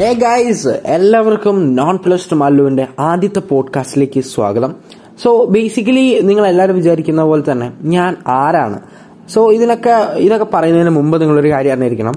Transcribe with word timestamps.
ഹേ 0.00 0.12
guys 0.12 0.68
എല്ലാവർക്കും 0.84 1.76
non 1.76 1.98
plus 2.06 2.30
two 2.30 2.34
മല്ലുവിന്റെ 2.34 2.86
ആദ്യത്തെ 2.98 3.40
പോഡ്കാസ്റ്റിലേക്ക് 3.40 4.20
സ്വാഗതം. 4.20 4.74
സോ 5.22 5.44
ബേസിക്കലി 5.44 6.20
നിങ്ങൾ 6.22 6.46
എല്ലാവരും 6.46 6.76
വിചാരിക്കുന്ന 6.76 7.22
പോലെ 7.22 7.52
തന്നെ 7.52 7.72
ഞാൻ 7.82 8.16
ആരാണ്? 8.26 8.80
സോ 9.28 9.52
ഇതിനൊക്കെ 9.52 10.12
ഇതൊക്കെ 10.16 10.46
പറയുന്നതിന് 10.54 10.90
മുമ്പ് 10.90 11.20
നിങ്ങളൊരു 11.20 11.50
കാര്യം 11.50 11.72
അറിഞ്ഞിരിക്കണം. 11.72 12.14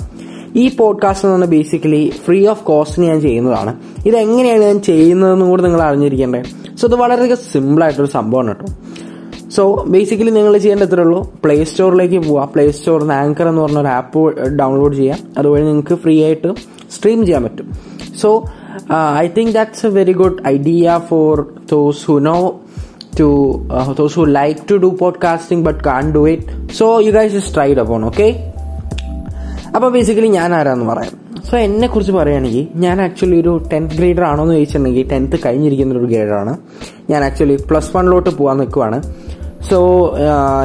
ഈ 0.55 0.75
പോഡ്കാസ്റ്റ് 0.77 1.27
എന്ന് 1.27 1.37
പറഞ്ഞാൽ 1.37 1.57
ബേസിക്കലി 1.57 2.11
ഫ്രീ 2.25 2.47
ഓഫ് 2.47 2.63
കോസ്റ്റിന് 2.63 3.05
ഞാൻ 3.05 3.21
ചെയ്യുന്നതാണ്. 3.21 3.75
ഇത് 4.05 4.15
എങ്ങനെയാണ് 4.15 4.61
ഞാൻ 4.61 4.81
ചെയ്യുന്നതെന്നും 4.81 5.49
കൂടെ 5.49 5.61
നിങ്ങൾ 5.61 5.81
അറിഞ്ഞിരിക്കേണ്ടത് 5.81 6.75
സോ 6.75 6.87
ഇത് 6.87 6.95
വളരെയധികം 6.95 7.37
സിമ്പിൾ 7.37 7.83
ആയിട്ടൊരു 7.83 8.09
സംഭവമാണ് 8.09 8.47
കേട്ടോ. 8.47 8.65
സോ 9.49 9.85
ബേസിക്കലി 9.87 10.29
നിങ്ങൾ 10.29 10.57
ചെയ്യേണ്ട 10.57 10.83
ഇത്രേ 10.83 11.03
ഉള്ളൂ. 11.03 11.33
പ്ലേ 11.43 11.63
സ്റ്റോറിലേക്ക് 11.63 12.27
പോവുക 12.27 12.49
പ്ലേ 12.53 12.71
സ്റ്റോറിൽ 12.71 13.03
നിന്ന് 13.03 13.13
ആങ്കർ 13.13 13.47
എന്ന് 13.47 13.61
പറഞ്ഞൊരു 13.61 13.87
ആപ്പ് 13.87 14.39
ഡൗൺലോഡ് 14.39 14.95
ചെയ്യാം. 14.95 15.17
അതുവഴി 15.37 15.61
നിങ്ങൾക്ക് 15.61 15.95
ഫ്രീ 15.95 16.23
ആയിട്ട് 16.23 16.80
സ്ട്രീം 16.91 17.25
ചെയ്യാൻ 17.25 17.43
പറ്റും. 17.43 17.67
So 18.21 18.29
I 19.17 19.27
think 19.37 19.53
that's 19.53 19.85
a 19.85 19.89
very 19.89 20.13
good 20.13 20.39
idea 20.47 20.99
for 21.09 21.53
those 21.71 22.05
who 22.11 22.19
know 22.19 22.37
to 23.19 23.29
those 23.99 24.15
who 24.19 24.23
like 24.23 24.59
to 24.71 24.75
do 24.75 24.87
podcasting 24.99 25.65
but 25.65 25.83
can 25.83 26.11
do 26.11 26.27
it 26.29 26.73
so 26.73 26.99
you 27.01 27.11
guys 27.11 27.35
is 27.35 27.55
tried 27.55 27.79
upon 27.79 28.05
okay 28.05 28.27
അപ്പോൾ 29.75 29.89
basically 29.91 30.27
ഞാൻ 30.27 30.53
ആരാന്ന് 30.53 30.85
പറയാം. 30.85 31.13
So 31.49 31.57
എന്നെ 31.57 31.87
കുറിച്ച് 31.87 32.11
പറയുകയാണെങ്കിൽ 32.11 32.67
ഞാൻ 32.75 33.01
actually 33.01 33.41
ഒരു 33.41 33.61
tenth 33.73 33.95
grader 33.95 34.23
ആണോ 34.23 34.43
എന്ന് 34.43 34.55
ചോദിച്ചിട്ടുണ്ടെങ്കിൽ 34.55 35.07
ടെൻത്ത് 35.09 35.37
കഴിഞ്ഞിരിക്കുന്ന 35.45 35.99
ഒരു 35.99 36.05
ഗ്രേഡറാണ് 36.05 36.53
ഞാൻ 37.09 37.23
ആക്ച്വലി 37.23 37.55
പ്ലസ് 37.69 37.97
വണ്ണിലോട്ട് 37.97 38.29
പോകാൻ 38.29 38.57
നിൽക്കുവാണ് 38.57 38.97
സോ 39.69 39.77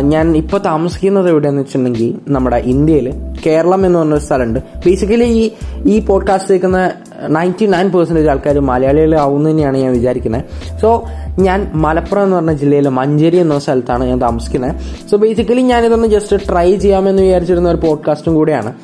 ഞാൻ 0.01 0.37
ഇപ്പോൾ 0.37 0.59
താമസിക്കുന്നത് 0.59 1.29
എവിടെയാന്ന് 1.29 1.63
വെച്ചിട്ടുണ്ടെങ്കിൽ 1.63 2.15
നമ്മുടെ 2.29 2.57
ഇന്ത്യയിൽ 2.57 3.13
കേരളം 3.47 3.87
എന്ന് 3.87 3.99
പറഞ്ഞൊരു 3.99 4.21
സ്ഥലമുണ്ട്. 4.21 4.59
ബേസിക്കലി 4.87 5.25
ഈ 5.25 5.51
ഈ 5.87 6.01
പോഡ്കാസ്റ്റ് 6.01 6.51
കേൾക്കുന്ന 6.51 6.93
നയന്റി 7.29 7.67
നയൻ 7.67 7.91
പെർസെന്റേജ് 7.91 8.29
ആൾക്കാർ 8.29 8.59
മലയാളികൾ 8.61 9.19
ആവുമെന്ന് 9.19 9.51
തന്നെയാണ് 9.51 9.77
ഞാൻ 9.77 9.93
വിചാരിക്കുന്നത് 9.93 10.45
സോ 10.83 11.03
ഞാൻ 11.39 11.71
മലപ്പുറം 11.75 12.23
എന്ന് 12.23 12.37
പറഞ്ഞ 12.37 12.53
ജില്ലയിലെ 12.53 12.91
മഞ്ചേരി 12.91 13.37
എന്ന 13.37 13.59
സ്ഥലത്താണ് 13.59 14.05
ഞാൻ 14.05 14.21
താമസിക്കുന്നത് 14.21 14.75
സോ 15.11 15.17
ബേസിക്കലി 15.17 15.61
ഞാനിതൊന്ന് 15.61 16.09
ജസ്റ്റ് 16.09 16.37
ട്രൈ 16.49 16.77
ചെയ്യാമെന്ന് 16.77 17.23
വിചാരിച്ചിരുന്ന 17.23 17.71
ഒരു 17.71 17.87
പോഡ്കാസ്റ്റും 17.87 18.35
കൂടിയാണ്. 18.35 18.75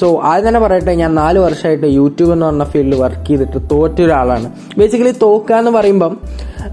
സോ 0.00 0.06
ആദ്യം 0.30 0.44
തന്നെ 0.48 0.60
പറയട്ടെ 0.60 0.92
ഞാൻ 1.00 1.10
നാല് 1.14 1.38
വർഷമായിട്ട് 1.38 1.88
യൂട്യൂബ് 1.98 2.32
എന്ന് 2.34 2.46
പറഞ്ഞ 2.46 2.64
ഫീൽഡിൽ 2.72 2.94
വർക്ക് 3.02 3.26
ചെയ്തിട്ട് 3.26 3.58
തോറ്റ 3.72 3.98
ഒരാളാണ് 4.06 4.48
ബേസിക്കലി 4.78 5.12
തോക്കുക 5.24 5.56
എന്ന് 5.56 5.72
പറയുമ്പം 5.78 6.12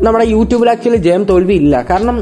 നമ്മുടെ 0.05 0.25
യൂട്യൂബിൽ 0.35 0.69
ആക്ച്വലി 0.69 0.99
ജയം 1.07 1.23
തോൽവി 1.29 1.53
ഇല്ല. 1.53 1.75
കാരണം 1.89 2.15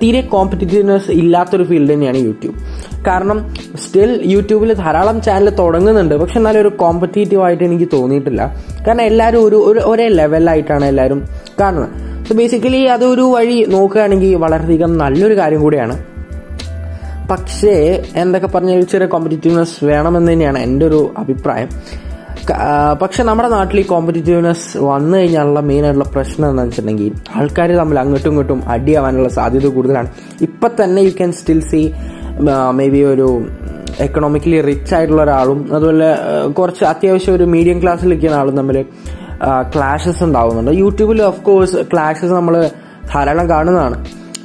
തീരെ 0.00 0.20
കോമ്പറ്റീറ്റീവ്നെസ് 0.34 1.10
ഇല്ലാത്തൊരു 1.10 1.64
ഫീൽഡ് 1.64 1.92
തന്നെയാണ് 1.94 2.20
യൂട്യൂബ് 2.28 2.56
കാരണം 3.08 3.38
സ്റ്റിൽ 3.82 4.10
യൂട്യൂബിൽ 4.34 4.72
ധാരാളം 4.82 5.16
ചാനൽ 5.26 5.48
തുടങ്ങുന്നുണ്ട്. 5.60 6.14
പക്ഷെ 6.22 6.38
എന്നാലും 6.40 6.60
ഒരു 6.60 6.72
കോമ്പറ്റീറ്റീവ് 6.82 7.42
ആയിട്ട് 7.46 7.64
എനിക്ക് 7.64 7.88
തോന്നിയിട്ടില്ല. 7.92 8.42
കാരണം 8.86 9.04
എല്ലാവരും 9.10 9.42
ഒരു 9.46 9.60
ഒരേ 9.92 10.08
ലെവലായിട്ടാണ് 10.20 10.84
എല്ലാവരും 10.84 11.20
കാണുന്നത്. 11.60 11.90
സോ 12.28 12.34
ബേസിക്കലി 12.34 12.82
അതൊരു 12.96 13.24
വഴി 13.36 13.56
നോക്കുകയാണെങ്കിൽ 13.76 14.36
വളരെയധികം 14.44 14.92
നല്ലൊരു 15.04 15.34
കാര്യം 15.42 15.62
കൂടിയാണ്. 15.66 15.96
പക്ഷേ 17.30 17.74
എന്തൊക്കെ 18.22 18.48
പറഞ്ഞാൽ 18.54 18.80
ചെറിയ 18.92 19.06
കോമ്പറ്റീറ്റീവ്നെസ് 19.12 19.76
വേണമെന്ന് 19.90 20.32
തന്നെയാണ് 20.32 20.58
എന്റെ 20.66 20.84
ഒരു 20.90 21.00
അഭിപ്രായം. 21.22 21.68
പക്ഷെ 23.02 23.22
നമ്മുടെ 23.28 23.48
നാട്ടിൽ 23.54 23.78
ഈ 23.82 23.84
കോമ്പറ്റീറ്റീവ്നെസ് 23.92 24.66
വന്നു 24.88 25.14
കഴിഞ്ഞാലുള്ള 25.18 25.60
മെയിനായിട്ടുള്ള 25.68 26.06
പ്രശ്നം 26.14 26.46
എന്താണെന്ന് 26.48 26.72
വെച്ചിട്ടുണ്ടെങ്കിൽ 26.72 27.12
ആൾക്കാർ 27.38 27.70
തമ്മിൽ 27.80 27.98
അങ്ങോട്ടും 28.02 28.30
ഇങ്ങോട്ടും 28.30 28.60
അടിയാവാനുള്ള 28.74 29.28
സാധ്യത 29.38 29.68
കൂടുതലാണ്. 29.76 30.08
ഇപ്പം 30.46 30.72
തന്നെ 30.80 31.02
you 31.02 31.12
can 31.20 31.32
still 31.38 31.60
see 31.70 31.82
maybe 32.94 33.00
ഒരു 33.12 33.28
എക്കണോമിക്കലി 34.06 34.60
റിച്ച് 34.68 34.92
ആയിട്ടുള്ള 34.96 35.22
ഒരാളും 35.22 35.60
അതുപോലെ 35.76 36.08
കുറച്ച് 36.58 36.84
അത്യാവശ്യം 36.92 37.34
ഒരു 37.34 37.44
മീഡിയം 37.54 37.78
ക്ലാസ്സിൽ 37.82 38.08
നിൽക്കുന്ന 38.12 38.40
ആളും 38.42 38.56
തമ്മിൽ 38.60 38.78
ക്ലാഷസ് 39.74 40.22
ഉണ്ടാവുന്നുണ്ട്. 40.26 40.72
യൂട്യൂബിൽ 40.82 41.22
ഓഫ് 41.22 41.40
കോഴ്സ് 41.48 41.78
ക്ലാഷസ് 41.92 42.32
നമ്മൾ 42.32 42.56
ധാരാളം 43.12 43.48
കാണുന്നതാണ്. 43.54 43.96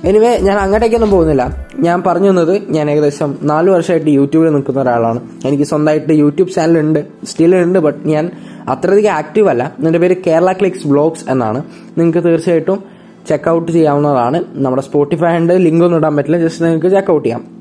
എനിവേ 0.06 0.38
ഞാൻ 0.38 0.58
അങ്ങോട്ടേക്കൊന്നും 0.58 1.12
പോകുന്നില്ല. 1.12 1.68
ഞാൻ 1.80 2.04
പറഞ്ഞു 2.08 2.30
തന്നത് 2.30 2.62
ഞാൻ 2.72 2.92
ഏകദേശം 2.92 3.38
നാല് 3.42 3.70
വർഷമായിട്ട് 3.70 4.08
യൂട്യൂബിൽ 4.08 4.50
നിൽക്കുന്ന 4.50 4.82
ഒരാളാണ്. 4.82 5.20
എനിക്ക് 5.46 5.64
സ്വന്തമായിട്ട് 5.64 6.14
യൂട്യൂബ് 6.14 6.52
ചാനൽ 6.52 6.80
ഉണ്ട്. 6.80 7.08
സ്റ്റിൽ 7.26 7.56
ഉണ്ട് 7.56 7.80
ബട്ട് 7.80 8.08
ഞാൻ 8.08 8.32
അത്രയധികം 8.68 9.12
ആക്റ്റീവ് 9.12 9.50
അല്ല. 9.50 9.76
എന്റെ 9.86 10.00
പേര് 10.00 10.16
കേരള 10.28 10.52
ക്ലിക്സ് 10.52 10.88
ബ്ലോഗ്സ് 10.88 11.26
എന്നാണ്. 11.30 11.64
നിങ്ങൾക്ക് 11.98 12.24
തീർച്ചയായിട്ടും 12.24 12.84
ചെക്കൗട്ട് 13.30 13.72
ചെയ്യാവുന്നതാണ്. 13.72 14.44
നമ്മുടെ 14.52 14.82
സ്പോട്ടിഫൈ 14.82 15.38
ഉണ്ട്. 15.38 15.54
ലിങ്ക് 15.54 15.86
ഒന്നും 15.86 15.98
ഇടാൻ 15.98 16.16
പറ്റില്ല. 16.16 16.38
ജസ്റ്റ് 16.38 16.66
നിങ്ങൾക്ക് 16.66 16.88
ചെക്കൗട്ട് 16.88 17.26
ചെയ്യാം. 17.26 17.60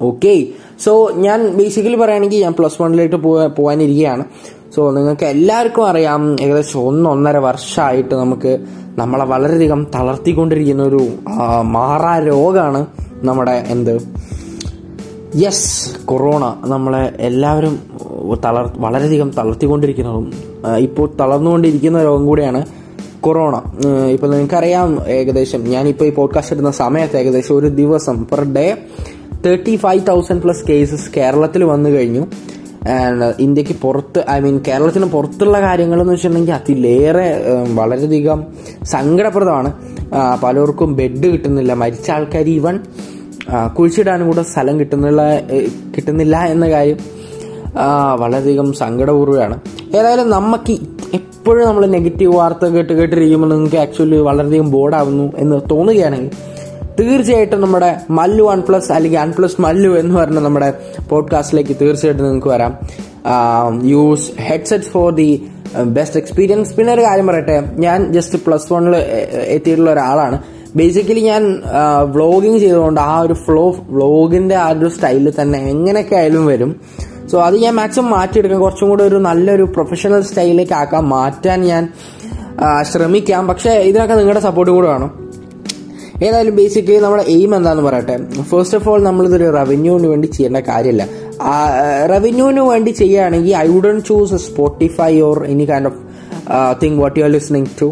ഓക്കെ 0.00 0.46
സോ 0.84 1.10
ഞാൻ 1.14 1.48
ബേസിക്കലി 1.48 1.96
പറയുകയാണെങ്കിൽ 1.96 2.42
ഞാൻ 2.42 2.52
പ്ലസ് 2.52 2.82
വണ്ണിലേക്ക് 2.82 3.16
പോകാനിരിക്കുകയാണ് 3.56 4.24
സോ 4.74 4.90
നിങ്ങൾക്ക് 4.90 5.24
എല്ലാവർക്കും 5.24 5.86
അറിയാം. 5.86 6.36
ഏകദേശം 6.40 6.80
ഒന്നൊന്നര 6.80 7.36
വർഷമായിട്ട് 7.36 8.14
നമുക്ക് 8.14 8.66
നമ്മളെ 8.98 9.24
വളരെയധികം 9.24 9.86
തളർത്തിക്കൊണ്ടിരിക്കുന്ന 9.94 10.82
ഒരു 10.82 11.08
മാറാ 11.62 12.18
രോഗമാണ് 12.18 12.86
നമ്മുടെ 13.22 13.64
എന്ത്? 13.68 13.94
യെസ് 15.36 15.96
കൊറോണ 16.04 16.62
നമ്മളെ 16.64 17.12
എല്ലാവരും 17.20 17.74
തളർ 18.44 18.72
വളരെയധികം 18.76 19.30
തളർത്തിക്കൊണ്ടിരിക്കുന്നതും 19.30 20.32
ഇപ്പോൾ 20.78 21.10
തളർന്നുകൊണ്ടിരിക്കുന്ന 21.20 22.02
രോഗം 22.02 22.26
കൂടിയാണ് 22.26 22.66
കൊറോണ 23.20 23.56
ഇപ്പം 24.10 24.30
നിങ്ങൾക്കറിയാം 24.30 25.08
ഏകദേശം 25.08 25.68
ഞാനിപ്പോൾ 25.68 26.04
ഈ 26.04 26.10
പോഡ്കാസ്റ്റ് 26.10 26.54
ഇടുന്ന 26.54 26.70
സമയത്ത് 26.70 27.16
ഏകദേശം 27.16 27.54
ഒരു 27.54 27.66
ദിവസം 27.66 28.24
per 28.24 28.40
day 28.40 28.76
thirty 29.46 29.76
five 29.76 30.06
thousand 30.08 30.42
plus 30.42 30.64
cases 30.68 31.10
കേരളത്തിൽ 31.16 31.64
വന്നു 31.64 31.90
കഴിഞ്ഞു. 31.90 32.26
ഇന്ത്യയ്ക്ക് 33.40 33.74
പുറത്ത് 33.80 34.24
ഐ 34.30 34.40
മീൻ 34.40 34.60
കേരളത്തിന് 34.68 35.04
പുറത്തുള്ള 35.04 35.60
കാര്യങ്ങൾ 35.60 36.00
എന്ന് 36.00 36.12
വെച്ചിട്ടുണ്ടെങ്കിൽ 36.12 36.54
അതിലേറെ 36.54 37.26
വളരെയധികം 37.74 38.44
സങ്കടപ്രദമാണ്. 38.84 39.70
പലർക്കും 40.42 40.96
ബെഡ് 40.96 41.26
കിട്ടുന്നില്ല 41.26 41.74
മരിച്ച 41.74 42.10
ആൾക്കാർ 42.10 42.48
ഈവൻ 42.48 42.80
കുഴിച്ചിടാനും 43.78 44.26
കൂടെ 44.26 44.42
സ്ഥലം 44.42 44.80
കിട്ടുന്നില്ല 44.80 45.22
കിട്ടുന്നില്ല 45.96 46.36
എന്ന 46.46 46.70
കാര്യം 46.70 46.98
വളരെയധികം 48.20 48.72
സങ്കടപൂർവമാണ്. 48.72 49.60
ഏതായാലും 49.96 50.30
നമുക്ക് 50.30 50.72
എപ്പോഴും 51.14 51.66
നമ്മൾ 51.66 51.86
നെഗറ്റീവ് 51.86 52.36
വാർത്ത 52.36 52.64
കേട്ട് 52.66 52.92
കേട്ടിരിക്കുമ്പോൾ 52.92 53.48
നിങ്ങൾക്ക് 53.48 53.76
ആക്ച്വലി 53.76 54.16
വളരെയധികം 54.16 54.70
ബോർഡാവുന്നു 54.70 55.32
എന്ന് 55.36 55.60
തോന്നുകയാണെങ്കിൽ 55.70 56.30
തീർച്ചയായിട്ടും 56.98 57.60
നമ്മുടെ 57.60 57.96
മല്ലു 58.10 58.44
വൺ 58.44 58.62
പ്ലസ് 58.68 58.92
അല്ലെങ്കിൽ 58.92 59.18
വൺ 59.18 59.32
പ്ലസ് 59.38 59.60
മല്ലു 59.60 59.98
എന്ന് 59.98 60.14
പറഞ്ഞ 60.14 60.38
നമ്മുടെ 60.38 60.72
പോഡ്കാസ്റ്റിലേക്ക് 61.08 61.76
തീർച്ചയായിട്ടും 61.80 62.24
നിങ്ങൾക്ക് 62.24 62.48
വരാം. 62.48 62.78
Use 63.82 64.42
headset 64.42 64.84
for 64.84 65.14
the 65.14 65.46
best 65.84 66.16
experience 66.16 66.74
പിന്നെ 66.74 66.92
ഒരു 66.94 67.00
കാര്യം 67.00 67.26
പറയട്ടെ 67.26 67.62
ഞാൻ 67.72 68.12
ജസ്റ്റ് 68.12 68.38
പ്ലസ് 68.46 68.72
വണ്ണിൽ 68.72 68.96
എത്തിയിട്ടുള്ള 69.36 69.92
ഒരാളാണ്. 69.92 70.42
ബേസിക്കലി 70.76 71.20
ഞാൻ 71.20 71.62
വ്ളോഗിങ് 72.04 72.58
ചെയ്തുകൊണ്ട് 72.58 73.00
ആ 73.00 73.20
ഒരു 73.20 73.32
ഫ്ലോ 73.32 73.70
വ്ളോഗിന്റെ 73.70 74.54
ആ 74.54 74.68
ഒരു 74.68 74.88
സ്റ്റൈലിൽ 74.88 75.32
തന്നെ 75.40 75.58
എങ്ങനെയൊക്കെ 75.58 76.16
ആയാലും 76.16 76.46
വരും. 76.46 76.80
സോ 77.32 77.42
അത് 77.42 77.56
ഞാൻ 77.56 77.74
മാക്സിമം 77.74 78.10
മാറ്റിയെടുക്കാം. 78.10 78.60
കുറച്ചും 78.60 78.88
കൂടെ 78.88 79.04
ഒരു 79.04 79.16
നല്ലൊരു 79.16 79.62
പ്രൊഫഷണൽ 79.62 80.22
സ്റ്റൈലിലേക്ക് 80.22 80.72
ആക്കാൻ 80.72 81.04
മാറ്റാൻ 81.04 81.60
ഞാൻ 81.60 81.88
ശ്രമിക്കാം. 82.82 83.48
പക്ഷേ 83.48 83.70
ഇതിനൊക്കെ 83.70 84.14
നിങ്ങളുടെ 84.14 84.40
സപ്പോർട്ടും 84.40 84.74
കൂടെ 84.74 84.88
വേണം. 84.88 85.23
ഏതായാലും 86.22 86.54
ബേസിക്കലി 86.58 86.98
നമ്മുടെ 87.04 87.24
എയിം 87.34 87.50
എന്താന്ന് 87.56 87.82
പറയട്ടെ. 87.86 88.16
ഫസ്റ്റ് 88.50 88.76
ഓഫ് 88.78 88.88
ഓൾ 88.90 89.00
നമ്മളിതൊരു 89.08 89.46
റവന്യൂവിന് 89.58 90.08
വേണ്ടി 90.12 90.28
ചെയ്യേണ്ട 90.36 90.58
കാര്യമില്ല 90.68 91.04
റവന്യൂവിന് 92.12 92.62
വേണ്ടി 92.70 92.90
ചെയ്യുകയാണെങ്കിൽ 93.00 93.54
I 93.64 93.66
wouldn't 93.74 93.96
choose 94.08 94.38
Spotify 94.46 95.12
or 95.28 95.38
any 95.52 95.66
kind 95.72 95.90
of 95.90 96.00
thing 96.82 96.98
what 97.02 97.16
you 97.18 97.24
are 97.26 97.32
listening 97.36 97.70
to 97.80 97.88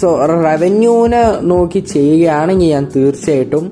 so 0.00 0.08
റവന്യൂവിനെ 0.50 1.22
നോക്കി 1.52 1.82
ചെയ്യുകയാണെങ്കിൽ 1.94 2.70
ഞാൻ 2.74 2.86
തീർച്ചയായിട്ടും 2.96 3.64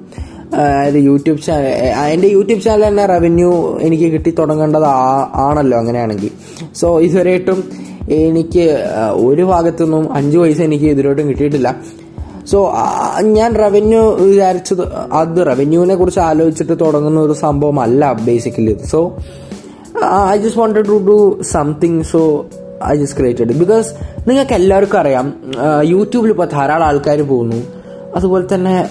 അതായത് 0.61 1.00
യൂട്യൂബ് 1.08 1.41
ചാനൽ 1.46 1.67
എന്റെ 2.14 2.29
യൂട്യൂബ് 2.37 2.62
ചാനൽ 2.67 2.85
തന്നെ 2.88 3.05
റവന്യൂ 3.14 3.50
എനിക്ക് 3.87 4.08
കിട്ടി 4.14 4.31
തുടങ്ങേണ്ടത് 4.41 4.88
ആണല്ലോ 5.46 5.76
അങ്ങനെയാണെങ്കിൽ. 5.82 6.32
സോ 6.81 6.87
ഇതുവരെയായിട്ടും 7.06 7.58
എനിക്ക് 8.26 8.64
ഒരു 9.29 9.44
ഭാഗത്തുനിന്നും 9.53 10.05
അഞ്ച് 10.19 10.38
പൈസ 10.43 10.61
എനിക്ക് 10.69 10.88
ഇതിലോട്ടും 10.94 11.29
കിട്ടിയിട്ടില്ല. 11.31 11.70
സോ 12.53 12.73
ഞാൻ 13.23 13.51
റവന്യൂ 13.55 14.03
വിചാരിച്ചത് 14.21 14.83
അത് 15.13 15.47
റവന്യൂവിനെ 15.47 15.95
കുറിച്ച് 15.95 16.21
ആലോചിച്ചിട്ട് 16.21 16.81
തുടങ്ങുന്ന 16.81 17.21
ഒരു 17.21 17.33
സംഭവമല്ല 17.33 18.13
basically 18.13 18.77
so 18.93 19.01
I 20.31 20.37
just 20.37 20.61
wanted 20.61 20.89
to 20.89 20.97
do 21.11 21.19
something 21.43 22.03
so 22.03 22.47
I 22.87 22.97
just 22.97 23.17
created 23.17 23.53
because 23.53 23.89
നിങ്ങൾക്ക് 24.29 24.53
എല്ലാവർക്കും 24.53 25.01
അറിയാം 25.01 25.35
യൂട്യൂബിൽ 25.85 26.31
ഇപ്പോൾ 26.31 26.49
ധാരാളം 26.53 26.87
ആൾക്കാർ 26.87 27.23
പോകുന്നു. 27.23 27.61
അതുപോലെ 28.17 28.45
തന്നെ 28.55 28.89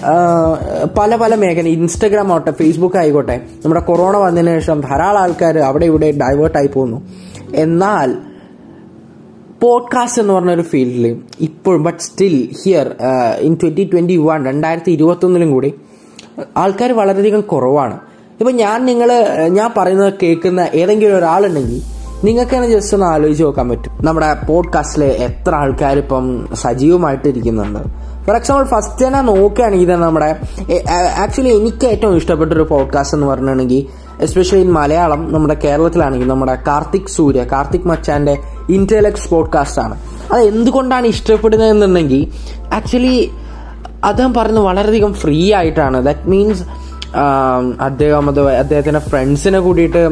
പല 0.98 1.16
പല 1.16 1.34
മേഖല 1.34 1.66
ഇൻസ്റ്റഗ്രാം 1.66 2.32
ആവട്ടെ 2.32 2.50
ഫേസ്ബുക്ക് 2.50 2.96
ആയിക്കോട്ടെ 2.96 3.40
നമ്മുടെ 3.62 3.80
കൊറോണ 3.80 4.16
വന്നതിന് 4.16 4.60
ശേഷം 4.60 4.80
ധാരാളം 4.80 5.20
ആൾക്കാർ 5.20 5.58
അവിടെ 5.58 5.86
ഇവിടെ 5.86 6.10
ഡൈവേർട്ടായി 6.10 6.66
പോകുന്നു. 6.66 7.02
എന്നാൽ 7.54 8.16
പോഡ്കാസ്റ്റ് 9.62 10.22
എന്ന് 10.22 10.34
പറഞ്ഞ 10.34 10.50
ഒരു 10.50 10.62
ഫീൽഡിൽ 10.62 11.20
ഇപ്പോഴും 11.40 11.82
but 11.82 11.98
still 11.98 12.48
here 12.64 12.96
in 13.38 13.54
twenty 13.62 13.90
twenty 13.92 14.16
one 14.16 14.46
രണ്ടായിരത്തി 14.46 14.90
ഇരുപത്തി 14.90 15.26
ഒന്നിലും 15.26 15.50
കൂടി 15.50 15.74
ആൾക്കാർ 16.56 16.92
വളരെയധികം 16.92 17.40
കുറവാണ്. 17.40 17.98
ഇപ്പൊ 18.40 18.50
ഞാൻ 18.50 18.86
നിങ്ങൾ 18.86 19.12
ഞാൻ 19.48 19.70
പറയുന്നത് 19.76 20.14
കേൾക്കുന്ന 20.22 20.68
ഏതെങ്കിലും 20.74 21.18
ഒരാളുണ്ടെങ്കിൽ 21.18 21.82
നിങ്ങൾക്ക് 22.24 22.54
തന്നെ 22.54 22.68
ജസ്റ്റ് 22.68 22.94
ഒന്ന് 22.94 23.06
ആലോചിച്ച് 23.06 23.44
നോക്കാൻ 23.44 23.68
പറ്റും. 23.68 23.92
നമ്മുടെ 24.00 24.36
പോഡ്കാസ്റ്റിലെ 24.48 25.06
എത്ര 25.06 25.54
ആൾക്കാർ 25.54 25.98
ഇപ്പം 25.98 26.48
സജീവമായിട്ട് 26.54 27.28
ഇരിക്കുന്നുണ്ട്. 27.28 27.78
ഫോർ 28.26 28.36
എക്സാമ്പിൾ 28.36 28.64
ഫസ്റ്റ് 28.64 29.06
തന്നെ 29.06 29.20
നോക്കുകയാണെങ്കിൽ 29.20 29.94
തന്നെ 29.94 30.06
നമ്മുടെ 30.06 30.36
ആക്ച്വലി 31.18 31.48
എനിക്ക് 31.48 31.86
ഏറ്റവും 31.86 32.16
ഇഷ്ടപ്പെട്ട 32.16 32.52
ഒരു 32.52 32.62
പോഡ്കാസ്റ്റ് 32.62 33.16
എന്ന് 33.16 33.26
പറഞ്ഞിട്ടുണ്ടെങ്കിൽ 33.26 33.86
എസ്പെഷ്യലി 34.20 34.62
ഇൻ 34.62 34.72
മലയാളം 34.72 35.32
നമ്മുടെ 35.32 35.54
കേരളത്തിലാണെങ്കിൽ 35.54 36.28
നമ്മുടെ 36.28 36.54
കാർത്തിക് 36.66 37.06
സൂര്യ 37.06 37.44
കാർത്തിക് 37.52 37.88
മച്ചാന്റെ 37.88 38.34
ഇന്റലക്സ് 38.70 39.28
പോഡ്കാസ്റ്റ് 39.30 39.80
ആണ്. 39.82 39.96
അത് 40.32 40.42
എന്തുകൊണ്ടാണ് 40.42 41.06
ഇഷ്ടപ്പെടുന്നത് 41.06 41.70
എന്നുണ്ടെങ്കിൽ 41.70 42.22
ആക്ച്വലി 42.74 43.30
അദ്ദേഹം 44.04 44.34
പറയുന്നത് 44.34 44.64
വളരെയധികം 44.64 45.12
ഫ്രീ 45.14 45.52
ആയിട്ടാണ്. 45.52 46.04
ദാറ്റ് 46.04 46.28
മീൻസ് 46.28 46.62
അദ്ദേഹം 47.80 48.28
അത് 48.28 48.40
അദ്ദേഹത്തിന്റെ 48.54 49.00
ഫ്രണ്ട്സിനെ 49.00 49.60
കൂടിയിട്ട് 49.60 50.02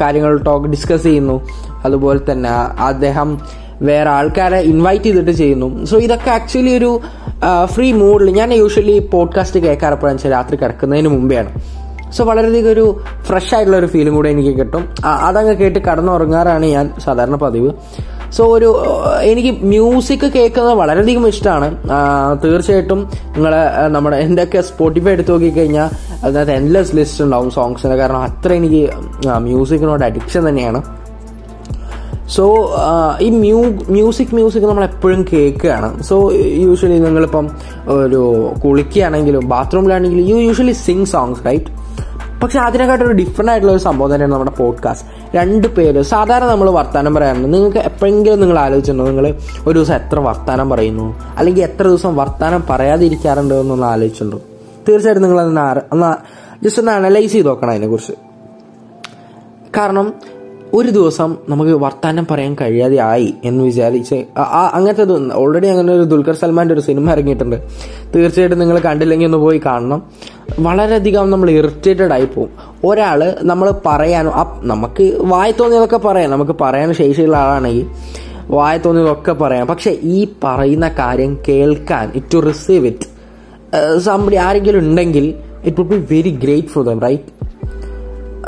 കാര്യങ്ങൾ 0.00 0.36
ടോക്ക് 0.36 0.68
ഡിസ്കസ് 0.68 1.02
ചെയ്യുന്നു. 1.02 1.36
അതുപോലെ 1.84 2.20
തന്നെ 2.32 2.50
അദ്ദേഹം 2.90 3.40
വേറെ 3.82 4.10
ആൾക്കാരെ 4.10 4.58
ഇൻവൈറ്റ് 4.72 5.04
ചെയ്തിട്ട് 5.04 5.30
ചെയ്യുന്നു. 5.30 5.84
സോ 5.84 5.96
ഇതൊക്കെ 5.98 6.30
ആക്ച്വലി 6.30 6.72
ഒരു 6.78 7.00
ഫ്രീ 7.64 7.92
മൂഡിൽ 7.92 8.30
ഞാൻ 8.30 8.52
യൂഷ്വലി 8.52 8.98
പോഡ്കാസ്റ്റ് 9.12 9.60
കേൾക്കാറപ്പോഴാണ് 9.60 10.16
വെച്ചാൽ 10.16 10.32
രാത്രി 10.32 10.56
കിടക്കുന്നതിന് 10.56 11.08
മുമ്പെയാണ്. 11.08 11.50
സോ 12.16 12.24
വളരെയധികം 12.30 12.70
ഒരു 12.76 12.86
ഫ്രഷ് 13.28 13.52
ആയിട്ടുള്ള 13.56 13.78
ഒരു 13.82 13.88
ഫീലും 13.92 14.14
കൂടെ 14.18 14.30
എനിക്ക് 14.34 14.54
കിട്ടും. 14.60 14.82
അതങ്ങ് 15.28 15.54
കേട്ട് 15.60 15.80
കടന്നുറങ്ങാറാണ് 15.88 16.66
ഞാൻ 16.76 16.86
സാധാരണ 17.04 17.36
പതിവ്. 17.44 17.70
സോ 18.36 18.42
ഒരു 18.56 18.68
എനിക്ക് 19.30 19.50
മ്യൂസിക് 19.72 20.26
കേൾക്കുന്നത് 20.36 20.76
വളരെയധികം 20.82 21.24
ഇഷ്ടമാണ്. 21.32 21.68
തീർച്ചയായിട്ടും 22.44 23.00
നിങ്ങൾ 23.34 23.54
നമ്മുടെ 23.96 24.16
എന്റെയൊക്കെ 24.26 24.60
സ്പോട്ടിഫൈ 24.68 25.12
എടുത്ത് 25.16 25.32
നോക്കിക്കഴിഞ്ഞാൽ 25.34 25.88
അതിനകത്ത് 26.24 26.54
എൻലെസ് 26.60 26.96
ലിസ്റ്റ് 26.96 27.22
ഉണ്ടാവും 27.24 27.50
സോങ്സിന് 27.56 27.96
കാരണം 28.00 28.22
അത്ര 28.28 28.52
എനിക്ക് 28.60 28.82
മ്യൂസിക്കിനോട് 29.48 30.04
അഡിക്ഷൻ 30.08 30.42
തന്നെയാണ്. 30.48 30.80
സോ 32.36 32.44
ഈ 33.26 33.28
മ്യൂ 33.42 33.60
മ്യൂസിക് 33.94 34.34
മ്യൂസിക് 34.38 34.66
നമ്മൾ 34.70 34.84
എപ്പോഴും 34.90 35.22
കേൾക്കുകയാണ്. 35.32 35.88
സോ 36.08 36.16
യൂഷ്വലി 36.64 36.98
നിങ്ങളിപ്പം 37.06 37.46
ഒരു 37.98 38.22
കുളിക്കുകയാണെങ്കിലും 38.64 39.44
ബാത്റൂമിലാണെങ്കിലും 39.54 40.26
you 40.32 40.38
usually 40.48 40.76
sing 40.86 41.08
songs 41.14 41.44
right 41.48 41.70
പക്ഷെ 42.42 42.60
അതിനെക്കാട്ടും 42.60 43.06
ഒരു 43.06 43.12
ഡിഫറെന്റ് 43.12 43.50
ആയിട്ടുള്ള 43.50 43.72
ഒരു 43.72 43.80
സംഭവം 43.80 44.14
തന്നെയാണ് 44.14 44.32
നമ്മുടെ 44.32 44.50
പോഡ്കാസ്റ്റ് 44.50 45.36
രണ്ട് 45.36 45.66
പേര് 45.68 46.02
സാധാരണ 46.02 46.44
നമ്മൾ 46.44 46.70
വർത്തമാനം 46.70 47.14
പറയാറുണ്ട്. 47.14 47.54
നിങ്ങൾക്ക് 47.54 47.78
എപ്പോഴെങ്കിലും 47.78 48.40
നിങ്ങൾ 48.40 48.58
ആലോചിച്ചിട്ടുണ്ടോ? 48.58 49.10
നിങ്ങൾ 49.10 49.34
ഒരു 49.66 49.78
ദിവസം 49.78 49.94
എത്ര 49.94 50.20
വർത്തമാനം 50.20 50.70
പറയുന്നു? 50.70 51.20
അല്ലെങ്കിൽ 51.36 51.62
എത്ര 51.62 51.82
ദിവസം 51.82 52.16
വർത്തമാനം 52.16 52.64
പറയാതിരിക്കാറുണ്ടോ 52.70 53.60
എന്നൊന്ന് 53.60 53.86
ആലോചിച്ചിട്ടുണ്ടോ? 53.86 54.40
തീർച്ചയായിട്ടും 54.88 55.22
നിങ്ങൾ 55.22 55.40
അതിന് 55.40 55.80
ഒന്ന് 55.92 56.14
ജസ്റ്റ് 56.64 56.80
ഒന്ന് 56.80 56.92
അനലൈസ് 56.92 57.32
ചെയ്ത് 57.32 57.48
നോക്കണം 57.48 57.70
അതിനെക്കുറിച്ച്. 57.70 58.12
കാരണം 59.76 60.14
ഒരു 60.76 60.90
ദിവസം 60.96 61.30
നമുക്ക് 61.48 61.72
വർത്താനം 61.82 62.26
പറയാൻ 62.30 62.52
കഴിയാതെ 62.60 62.98
ആയി 63.08 63.34
എന്ന് 63.44 63.62
വിചാരിച്ച് 63.64 64.18
അങ്ങനത്തെ 64.76 65.04
ഓൾറെഡി 65.40 65.66
അങ്ങനെ 65.72 65.92
ഒരു 65.92 66.04
ദുൽഖർ 66.12 66.34
സൽമാന്റെ 66.42 66.74
ഒരു 66.74 66.80
സിനിമ 66.86 67.10
ഇറങ്ങിയിട്ടുണ്ട്. 67.10 67.56
തീർച്ചയായിട്ടും 68.14 68.58
നിങ്ങൾ 68.58 68.78
കണ്ടില്ലെങ്കിൽ 68.78 69.26
ഒന്ന് 69.26 69.38
പോയി 69.38 69.60
കാണണം. 69.66 70.02
വളരെയധികം 70.66 71.30
നമ്മൾ 71.30 71.50
ഇറിറ്റേറ്റഡ് 71.50 72.14
ആയി 72.16 72.24
പോകും 72.24 72.50
ഒരാൾ 72.84 73.20
നമ്മൾ 73.42 73.68
പറയാനോ 73.86 74.32
നമുക്ക് 74.72 75.06
വായി 75.32 75.54
തോന്നിയതൊക്കെ 75.60 76.00
പറയാം. 76.08 76.30
നമുക്ക് 76.30 76.56
പറയാൻ 76.64 76.94
ശേഷിയുള്ള 77.02 77.36
ആളാണെങ്കിൽ 77.36 77.86
വായ 78.56 78.76
തോന്നിയതൊക്കെ 78.86 79.32
പറയാം. 79.32 79.66
പക്ഷെ 79.66 79.90
ഈ 80.16 80.28
പറയുന്ന 80.44 80.88
കാര്യം 81.02 81.34
കേൾക്കാൻ 81.48 82.12
it 82.14 82.34
to 82.34 82.40
receive 82.50 82.86
it 82.92 83.08
somebody 84.08 84.36
ആരെങ്കിലും 84.46 84.78
ഉണ്ടെങ്കിൽ 84.78 85.26
it 85.64 85.78
would 85.80 85.94
be 85.94 86.00
very 86.14 86.34
great 86.44 86.68
for 86.68 86.84
them 86.84 87.00
right 87.00 87.41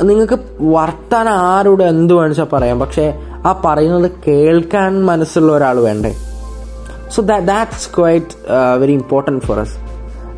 നിങ്ങൾക്ക് 0.02 0.38
വർത്താൻ 0.60 1.28
ആരോട് 1.28 1.84
എന്ത് 1.84 2.14
വേണിച്ചാൽ 2.14 2.44
പറയാം. 2.44 2.80
പക്ഷെ 2.80 3.14
ആ 3.46 3.62
പറയുന്നത് 3.64 4.10
കേൾക്കാൻ 4.28 5.04
മനസ്സുള്ള 5.04 5.52
ഒരാൾ 5.52 5.80
വേണ്ടേ? 5.80 6.14
So 7.10 7.22
that's 7.22 7.88
quite 7.96 8.52
very 8.78 8.92
important 8.92 9.44
for 9.44 9.58
us 9.58 9.76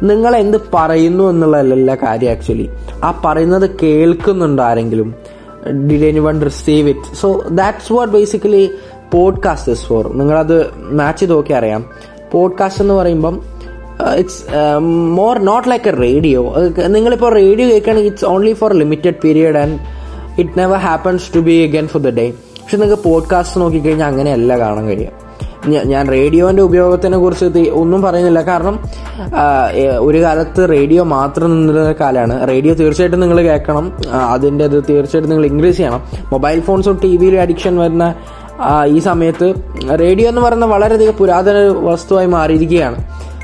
നിങ്ങൾ 0.02 0.36
എന്ത് 0.36 0.58
പറയുന്നു 0.74 1.24
എന്നുള്ളതല്ല 1.24 1.94
കാര്യം 1.94 2.30
ആക്ച്വലി 2.30 2.70
ആ 3.04 3.22
പറയുന്നത് 3.24 3.70
കേൾക്കുന്നുണ്ടോ 3.82 4.62
ആരെങ്കിലും. 4.62 5.14
Did 5.66 6.04
any 6.04 6.18
one 6.18 6.40
receive 6.44 6.88
it 6.88 7.14
so 7.14 7.42
that's 7.50 7.92
what 7.92 8.12
basically 8.12 8.70
podcast 9.14 9.72
for 9.72 10.12
നിങ്ങളത് 10.12 10.70
മാച്ച് 10.76 11.20
ചെയ്ത് 11.20 11.32
നോക്കി 11.32 11.52
അറിയാം. 11.52 11.84
പോഡ്കാസ്റ്റ് 12.32 12.82
എന്ന് 12.82 12.94
പറയുമ്പം 12.94 13.42
it's 14.18 14.40
more 15.20 15.38
not 15.38 15.70
like 15.70 15.88
a 15.88 15.94
radio 16.00 16.54
നിങ്ങളിപ്പോൾ 16.86 17.34
radio 17.34 17.68
കേൾക്കുകയാണെങ്കിൽ 17.68 18.10
it's 18.10 18.24
only 18.24 18.52
for 18.52 18.72
limited 18.72 19.14
period 19.24 19.56
and 19.56 19.78
it 20.40 20.58
never 20.58 20.76
happens 20.76 21.34
to 21.34 21.38
be 21.38 21.66
again 21.68 21.86
for 21.86 22.02
the 22.02 22.08
day 22.08 22.26
പക്ഷെ 22.30 22.76
നിങ്ങൾക്ക് 22.76 23.02
podcast 23.02 23.60
നോക്കിക്കഴിഞ്ഞാൽ 23.60 24.08
അങ്ങനെയല്ല 24.08 24.58
കാണാൻ 24.58 24.86
കഴിയുക. 24.86 25.26
ഞാൻ 25.86 26.08
റേഡിയോന്റെ 26.08 26.62
ഉപയോഗത്തിനെ 26.62 27.18
കുറിച്ച് 27.18 27.70
ഒന്നും 27.70 28.02
പറയുന്നില്ല. 28.02 28.42
കാരണം 28.42 28.78
ഒരു 29.98 30.22
കാലത്ത് 30.22 30.68
റേഡിയോ 30.70 31.04
മാത്രം 31.04 31.50
നിന്നിരുന്ന 31.50 31.92
കാലമാണ് 32.00 32.48
റേഡിയോ 32.48 32.74
തീർച്ചയായിട്ടും 32.74 33.20
നിങ്ങൾ 33.20 33.40
കേൾക്കണം. 33.40 33.92
അതിന്റെ 34.30 34.64
അത് 34.64 34.84
തീർച്ചയായിട്ടും 34.88 35.30
നിങ്ങൾ 35.30 35.46
ഇൻക്രീസ് 35.46 35.76
ചെയ്യണം. 35.76 36.02
മൊബൈൽ 36.32 36.60
ഫോൺസും 36.60 37.00
ടി 37.02 37.16
വിയിലും 37.16 37.40
അഡിക്ഷൻ 37.40 37.78
വരുന്ന 37.78 38.14
ഈ 38.86 38.98
സമയത്ത് 38.98 39.54
റേഡിയോ 40.00 40.28
എന്ന് 40.28 40.40
പറയുന്ന 40.40 40.66
വളരെയധികം 40.66 41.12
പുരാതന 41.12 41.56
വസ്തുവായി 41.88 42.26
മാറിയിരിക്കുകയാണ്. 42.26 42.96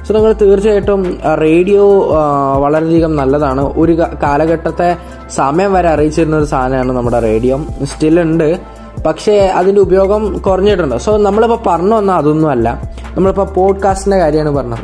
സോ 0.08 0.14
നിങ്ങൾ 0.14 0.32
തീർച്ചയായിട്ടും 0.32 1.18
റേഡിയോ 1.40 2.12
വളരെയധികം 2.58 3.16
നല്ലതാണ്. 3.16 3.60
ഒരു 3.60 3.92
കാലഘട്ടത്തെ 4.22 4.96
സമയം 5.30 5.72
വരെ 5.72 5.88
അറിയിച്ചിരുന്ന 5.88 6.36
ഒരു 6.36 6.44
സാധനമാണ് 6.44 6.92
നമ്മുടെ 6.92 7.18
റേഡിയോ. 7.18 7.60
സ്റ്റിൽ 7.84 8.20
ഉണ്ട്. 8.20 8.60
പക്ഷേ 9.06 9.36
അതിന്റെ 9.38 9.80
ഉപയോഗം 9.80 10.38
കുറഞ്ഞിട്ടുണ്ട്. 10.38 10.96
സോ 10.96 11.16
നമ്മളിപ്പോൾ 11.16 11.58
പറഞ്ഞു 11.66 11.94
വന്നാൽ 11.94 12.16
അതൊന്നും 12.16 12.50
അല്ല. 12.50 12.82
നമ്മളിപ്പോൾ 13.14 13.46
പോഡ്കാസ്റ്റിന്റെ 13.46 14.18
കാര്യമാണ് 14.18 14.50
പറഞ്ഞത്. 14.50 14.78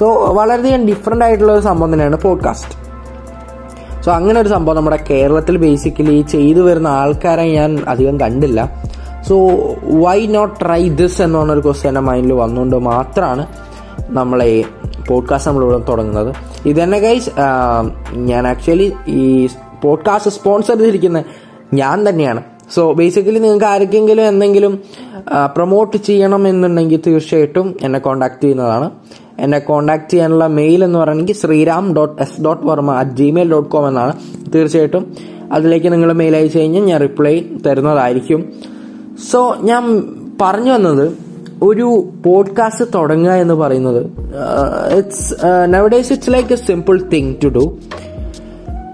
സോ 0.00 0.26
വളരെയധികം 0.32 0.88
ഡിഫറെന്റ് 0.88 1.24
ആയിട്ടുള്ള 1.24 1.52
ഒരു 1.52 1.60
സംഭവം 1.60 1.92
തന്നെയാണ് 1.92 2.20
പോഡ്കാസ്റ്റ്. 2.20 2.86
സോ 4.04 4.12
അങ്ങനെ 4.12 4.40
ഒരു 4.40 4.48
സംഭവം 4.48 4.76
നമ്മുടെ 4.76 4.98
കേരളത്തിൽ 5.10 5.56
ബേസിക്കലി 5.56 6.22
ചെയ്തു 6.22 6.60
വരുന്ന 6.60 6.88
ആൾക്കാരെ 6.88 7.42
ഞാൻ 7.42 7.78
അധികം 7.88 8.20
കണ്ടില്ല. 8.20 8.82
So 9.28 9.48
why 9.82 10.26
not 10.26 10.60
try 10.60 10.88
this 10.88 11.22
എന്ന് 11.22 11.38
പറഞ്ഞൊരു 11.38 11.60
ക്വസ്റ്റ്യൻ 11.60 11.90
എന്റെ 11.90 12.00
മൈൻഡിൽ 12.00 12.32
വന്നുകൊണ്ട് 12.32 12.76
മാത്രമാണ് 12.76 13.46
നമ്മളെ 14.08 14.64
പോഡ്കാസ്റ്റ് 15.08 15.50
നമ്മളിവിടെ 15.50 15.78
തുടങ്ങുന്നത്. 15.78 16.34
ഇത് 16.68 16.76
തന്നെ 16.82 16.98
ഗൈസ് 16.98 17.30
ഞാൻ 18.14 18.46
ആക്ച്വലി 18.46 18.92
ഈ 19.08 19.48
പോഡ്കാസ്റ്റ് 19.82 20.30
സ്പോൺസർ 20.30 20.78
ചെയ്തിരിക്കുന്ന 20.78 21.24
ഞാൻ 21.74 22.08
തന്നെയാണ്. 22.08 22.42
സോ 22.74 22.92
ബേസിക്കലി 22.92 23.38
നിങ്ങൾക്ക് 23.38 23.64
ആർക്കെങ്കിലും 23.64 24.28
എന്തെങ്കിലും 24.28 24.82
പ്രൊമോട്ട് 25.54 25.96
ചെയ്യണം 25.96 26.48
എന്നുണ്ടെങ്കിൽ 26.48 27.00
തീർച്ചയായിട്ടും 27.06 27.76
എന്നെ 27.82 27.98
കോൺടാക്ട് 27.98 28.42
ചെയ്യുന്നതാണ്. 28.42 28.90
എന്നെ 29.38 29.58
കോൺടാക്ട് 29.58 30.10
ചെയ്യാനുള്ള 30.10 30.46
മെയിൽ 30.46 30.84
എന്ന് 30.84 30.98
പറയുന്നത് 30.98 31.32
Sreeram 31.32 31.94
dot 31.94 32.22
S 32.22 32.42
dot 32.42 32.66
Varma 32.66 32.94
at 32.94 33.10
Gmail 33.10 33.50
dot 33.50 33.70
com 33.70 33.88
എന്നാണ്. 33.88 34.12
തീർച്ചയായിട്ടും 34.54 35.16
അതിലേക്ക് 35.52 35.92
നിങ്ങൾ 35.92 36.12
മെയിൽ 36.12 36.36
അയച്ചു 36.36 36.58
കഴിഞ്ഞാൽ 36.58 36.84
ഞാൻ 36.84 37.00
റിപ്ലൈ 37.00 37.42
തരുന്നതായിരിക്കും. 37.66 38.52
സോ 39.32 39.56
ഞാൻ 39.60 40.02
പറഞ്ഞു 40.40 40.72
വന്നത് 40.72 41.18
ഒരു 41.62 42.08
പോഡ്കാസ്റ്റ് 42.26 42.84
തുടങ്ങുക 42.94 43.32
എന്ന് 43.32 43.54
പറയുന്നത് 43.54 44.06
it's 44.98 45.34
nowadays 45.68 46.12
it's 46.12 46.30
like 46.30 46.52
a 46.52 46.56
simple 46.56 47.02
thing 47.02 47.34
to 47.44 47.48
do 47.48 47.78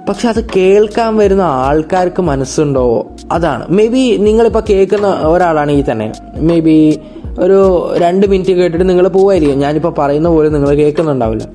പക്ഷെ 0.08 0.28
അത് 0.28 0.50
കേൾക്കാൻ 0.56 1.16
വരുന്ന 1.16 1.42
ആൾക്കാർക്ക് 1.42 2.22
മനസ്സുണ്ടോ? 2.22 3.06
അതാണ്. 3.32 3.66
മേ 3.68 3.86
ബി 3.86 4.16
നിങ്ങളിപ്പോൾ 4.16 4.62
കേൾക്കുന്ന 4.70 5.06
ഒരാളാണെങ്കിൽ 5.08 5.90
തന്നെ. 5.90 6.12
മേ 6.36 6.60
ബി 6.60 7.00
ഒരു 7.38 7.90
രണ്ട് 7.96 8.26
മിനിറ്റ് 8.26 8.52
കേട്ടിട്ട് 8.52 8.88
നിങ്ങൾ 8.88 9.08
പോവായിരിക്കും. 9.08 9.58
ഞാനിപ്പോൾ 9.58 9.94
പറയുന്ന 9.98 10.28
പോലെ 10.28 10.48
നിങ്ങൾ 10.48 10.68
കേൾക്കുന്നുണ്ടാവില്ല. 10.68 11.48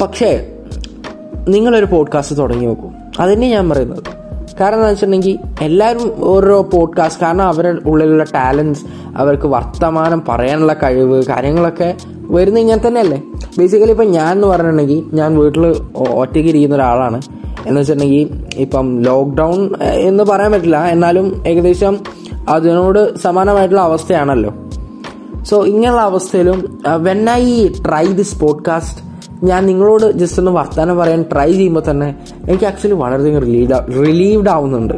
പക്ഷേ 0.00 0.46
നിങ്ങളൊരു 1.48 1.84
പോഡ്കാസ്റ്റ് 1.84 2.36
തുടങ്ങി 2.36 2.66
നോക്കും. 2.66 2.94
അതന്നെ 3.20 3.50
ഞാൻ 3.50 3.68
പറയുന്നത്. 3.68 4.19
കാരണം 4.60 4.76
എന്താ 4.76 4.88
വെച്ചിട്ടുണ്ടെങ്കിൽ 4.88 5.38
എല്ലാവരും 5.60 6.12
ഓരോ 6.18 6.62
പോഡ്കാസ്റ്റ് 6.62 7.22
കാരണം 7.22 7.44
അവരുടെ 7.44 7.88
ഉള്ളിലുള്ള 7.88 8.24
ടാലൻസ് 8.24 8.84
അവർക്ക് 9.16 9.46
വർത്തമാനം 9.46 10.22
പറയാനുള്ള 10.28 10.72
കഴിവ് 10.72 11.24
കാര്യങ്ങളൊക്കെ 11.24 11.96
വരുന്ന 12.30 12.58
ഇങ്ങനെ 12.58 12.88
തന്നെയല്ലേ? 12.88 13.22
ബേസിക്കലി 13.58 13.90
ഇപ്പം 13.90 14.10
ഞാൻ 14.10 14.32
എന്ന് 14.32 14.46
പറഞ്ഞിട്ടുണ്ടെങ്കിൽ 14.46 15.04
ഞാൻ 15.12 15.38
വീട്ടിൽ 15.38 15.66
ഒറ്റയ്ക്ക് 15.96 16.48
ഇരിക്കുന്ന 16.48 16.74
ഒരാളാണ്. 16.74 17.22
എന്ന് 17.66 17.80
വെച്ചിട്ടുണ്ടെങ്കിൽ 17.80 18.44
ഇപ്പം 18.56 19.02
ലോക്ക്ഡൗൺ 19.02 19.82
എന്ന് 19.82 20.24
പറയാൻ 20.24 20.52
പറ്റില്ല. 20.52 20.84
എന്നാലും 20.84 21.42
ഏകദേശം 21.46 21.98
അതിനോട് 22.48 23.18
സമാനമായിട്ടുള്ള 23.18 23.80
അവസ്ഥയാണല്ലോ. 23.80 24.54
സോ 25.42 25.64
ഇങ്ങനെയുള്ള 25.64 26.00
അവസ്ഥയിലും 26.00 26.78
when 26.96 27.30
I 27.30 27.68
try 27.68 28.06
this 28.06 28.40
podcast 28.40 29.09
ഞാൻ 29.44 29.66
നിങ്ങളോട് 29.66 30.12
ജസ്റ്റ് 30.12 30.40
ഒന്ന് 30.40 30.50
വർത്തമാനം 30.50 30.98
പറയാൻ 30.98 31.24
ട്രൈ 31.32 31.52
ചെയ്യുമ്പോൾ 31.52 31.82
തന്നെ 31.90 32.14
എനിക്ക് 32.48 32.64
ആക്ച്വലി 32.64 32.94
വളരെയധികം 32.94 33.40
റിലീവ് 33.40 34.06
റിലീവ്ഡ് 34.06 34.48
ആവുന്നുണ്ട്. 34.48 34.94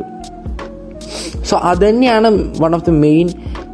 സോ 1.45 1.57
അതന്നെയാണ് 1.57 2.55
one 2.61 2.75
of 2.75 2.85
the 2.85 2.91
main 2.91 3.29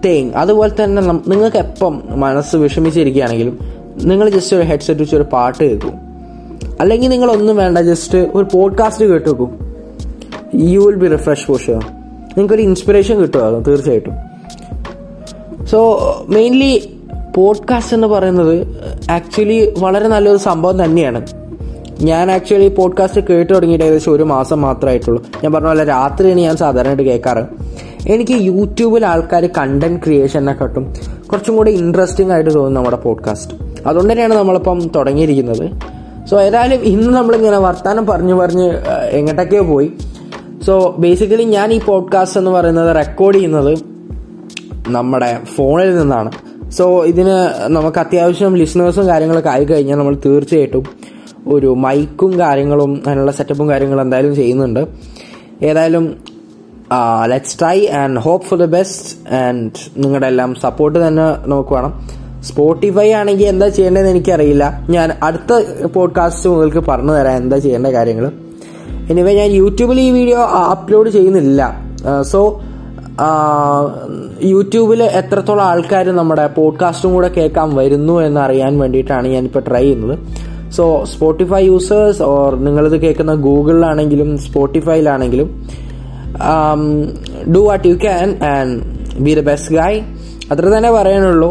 thing 0.05 0.31
അതുപോലെ 0.31 0.85
തന്നെ 0.85 1.03
നിങ്ങൾക്ക് 1.03 1.57
എപ്പം 1.57 2.03
മനസ്സ് 2.11 2.57
വിഷമിച്ചിരിക്കുകയാണെങ്കിലും 2.57 3.59
നിങ്ങൾ 4.03 4.31
ജസ്റ്റ് 4.31 4.57
ഒരു 4.57 4.67
ഹെഡ്സെറ്റ് 4.67 5.01
വെച്ച് 5.01 5.17
ഒരു 5.17 5.27
പാട്ട് 5.33 5.65
കേൾക്കും. 5.65 5.95
അല്ലെങ്കിൽ 6.81 7.09
നിങ്ങളൊന്നും 7.09 7.57
വേണ്ട 7.57 7.79
ജസ്റ്റ് 7.79 8.19
ഒരു 8.19 8.47
പോഡ്കാസ്റ്റ് 8.53 9.05
കേട്ട് 9.05 9.29
വെക്കും. 9.29 9.59
You 10.55 10.81
will 10.81 10.95
be 10.95 11.07
refresh 11.07 11.47
sure 11.47 11.61
നിങ്ങൾക്കൊരു 11.69 12.63
ഇൻസ്പിറേഷൻ 12.63 13.19
കിട്ടുമായിരുന്നു 13.19 13.65
തീർച്ചയായിട്ടും. 13.65 14.15
സോ 15.67 15.79
മെയിൻലി 16.29 16.98
പോഡ്കാസ്റ്റ് 17.39 17.95
എന്ന് 17.95 18.07
പറയുന്നത് 18.07 18.67
ആക്ച്വലി 19.11 19.75
വളരെ 19.79 20.09
നല്ലൊരു 20.09 20.37
സംഭവം 20.37 20.85
തന്നെയാണ്. 20.85 21.27
ഞാൻ 22.01 22.31
ആക്ച്വലി 22.31 22.69
പോഡ്കാസ്റ്റ് 22.69 23.21
കേട്ട് 23.21 23.55
തുടങ്ങിയിട്ട് 23.55 23.85
ഏകദേശം 23.85 24.13
ഒരു 24.13 24.23
മാസം 24.23 24.61
മാത്രമായിട്ടുള്ളൂ 24.61 25.27
ഞാൻ 25.45 25.53
പറഞ്ഞ 25.53 25.67
പോലെ 25.67 25.85
രാത്രിയാണ് 25.85 26.41
ഞാൻ 26.41 26.57
സാധാരണയായിട്ട് 26.57 27.03
കേൾക്കാറ്. 27.03 27.45
എനിക്ക് 28.09 28.33
യൂട്യൂബിൽ 28.33 29.07
ആൾക്കാർ 29.07 29.49
കണ്ടന്റ് 29.59 30.05
ക്രിയേഷനെക്കാട്ടും 30.05 30.95
കുറച്ചും 31.33 31.57
കൂടി 31.57 31.73
ഇൻട്രസ്റ്റിംഗ് 31.73 32.33
ആയിട്ട് 32.33 32.55
തോന്നുന്നു 32.55 32.81
നമ്മുടെ 32.81 32.97
പോഡ്കാസ്റ്റ് 32.97 33.55
അതുകൊണ്ട് 33.87 34.13
തന്നെയാണ് 34.13 34.35
നമ്മളിപ്പം 34.35 34.91
തുടങ്ങിയിരിക്കുന്നത്. 34.97 35.71
സോ 36.27 36.41
ഏതായാലും 36.41 36.77
ഇന്ന് 36.77 37.17
നമ്മളിങ്ങനെ 37.17 37.59
വർത്തമാനം 37.59 38.07
പറഞ്ഞു 38.07 38.35
പറഞ്ഞ് 38.35 38.73
എങ്ങോട്ടൊക്കെയോ 39.11 39.63
പോയി. 39.63 39.93
സോ 40.67 40.95
ബേസിക്കലി 40.99 41.43
ഞാൻ 41.43 41.73
ഈ 41.73 41.81
പോഡ്കാസ്റ്റ് 41.81 42.39
എന്ന് 42.39 42.51
പറയുന്നത് 42.51 42.97
റെക്കോർഡ് 42.97 43.37
ചെയ്യുന്നത് 43.37 43.79
നമ്മുടെ 44.89 45.39
ഫോണിൽ 45.57 45.99
നിന്നാണ്. 45.99 46.31
സോ 46.77 47.05
ഇതിന് 47.05 47.37
നമുക്ക് 47.77 47.99
അത്യാവശ്യം 47.99 48.55
ലിസ്ണേഴ്സും 48.55 49.07
കാര്യങ്ങളൊക്കെ 49.09 49.49
ആയി 49.49 49.65
കഴിഞ്ഞാൽ 49.65 49.97
നമ്മൾ 49.97 50.17
തീർച്ചയായിട്ടും 50.27 50.85
ഒരു 51.49 51.67
മൈക്കും 51.67 52.39
കാര്യങ്ങളും 52.39 53.03
അതിനുള്ള 53.07 53.33
സെറ്റപ്പും 53.33 53.69
കാര്യങ്ങളും 53.69 54.03
എന്തായാലും 54.03 54.35
ചെയ്യുന്നുണ്ട്. 54.35 54.87
ഏതായാലും 55.63 56.17
let's 57.27 57.61
try 57.61 57.87
and 57.87 58.19
hope 58.19 58.47
for 58.47 58.59
the 58.59 58.65
best 58.65 59.35
and 59.35 59.71
നിങ്ങളുടെ 59.97 60.27
എല്ലാം 60.27 60.55
സപ്പോർട്ട് 60.55 61.09
തന്നെ 61.09 61.23
നമുക്ക് 61.23 61.75
വേണം. 61.75 61.93
സ്പോട്ടിഫൈ 62.49 63.11
ആണെങ്കിൽ 63.13 63.47
എന്താ 63.47 63.69
ചെയ്യേണ്ടതെന്ന് 63.69 64.11
എനിക്കറിയില്ല. 64.11 64.65
ഞാൻ 64.91 65.09
അടുത്ത 65.23 65.53
പോഡ്കാസ്റ്റ് 65.87 66.51
മുതൽക്ക് 66.51 66.79
പറഞ്ഞു 66.91 67.13
തരാം 67.13 67.37
എന്താ 67.37 67.59
ചെയ്യേണ്ട 67.59 67.87
കാര്യങ്ങൾ. 67.87 68.33
എനിവേ 69.11 69.33
ഞാൻ 69.35 69.51
യൂട്യൂബിൽ 69.51 70.01
ഈ 70.01 70.11
വീഡിയോ 70.11 70.41
അപ്ലോഡ് 70.75 71.11
ചെയ്യുന്നില്ല. 71.11 71.63
സോ 72.23 72.61
യൂട്യൂബിൽ 74.43 75.03
എത്രത്തോളം 75.03 75.65
ആൾക്കാർ 75.65 76.07
നമ്മുടെ 76.17 76.47
പോഡ്കാസ്റ്റും 76.47 77.13
കൂടെ 77.13 77.29
കേൾക്കാൻ 77.29 77.75
വരുന്നു 77.75 78.21
എന്ന് 78.21 78.41
അറിയാൻ 78.41 78.79
വേണ്ടിയിട്ടാണ് 78.79 79.29
ഞാനിപ്പോൾ 79.29 79.63
ട്രൈ 79.69 79.83
ചെയ്യുന്നത്. 79.83 80.19
സോ 80.71 81.05
സ്പോട്ടിഫൈ 81.05 81.63
യൂസേഴ്സ് 81.65 82.23
ഓർ 82.23 82.55
നിങ്ങളിത് 82.55 82.97
കേൾക്കുന്ന 83.01 83.35
ഗൂഗിളിലാണെങ്കിലും 83.35 84.39
സ്പോട്ടിഫൈയിലാണെങ്കിലും 84.39 85.49
do 87.55 87.59
what 87.59 87.89
you 87.89 87.95
can 87.95 88.39
and 88.45 88.83
be 89.21 89.35
the 89.35 89.41
best 89.41 89.75
guy 89.75 90.01
അത്ര 90.53 90.65
തന്നെ 90.65 90.91
പറയാനുള്ളൂ. 90.91 91.51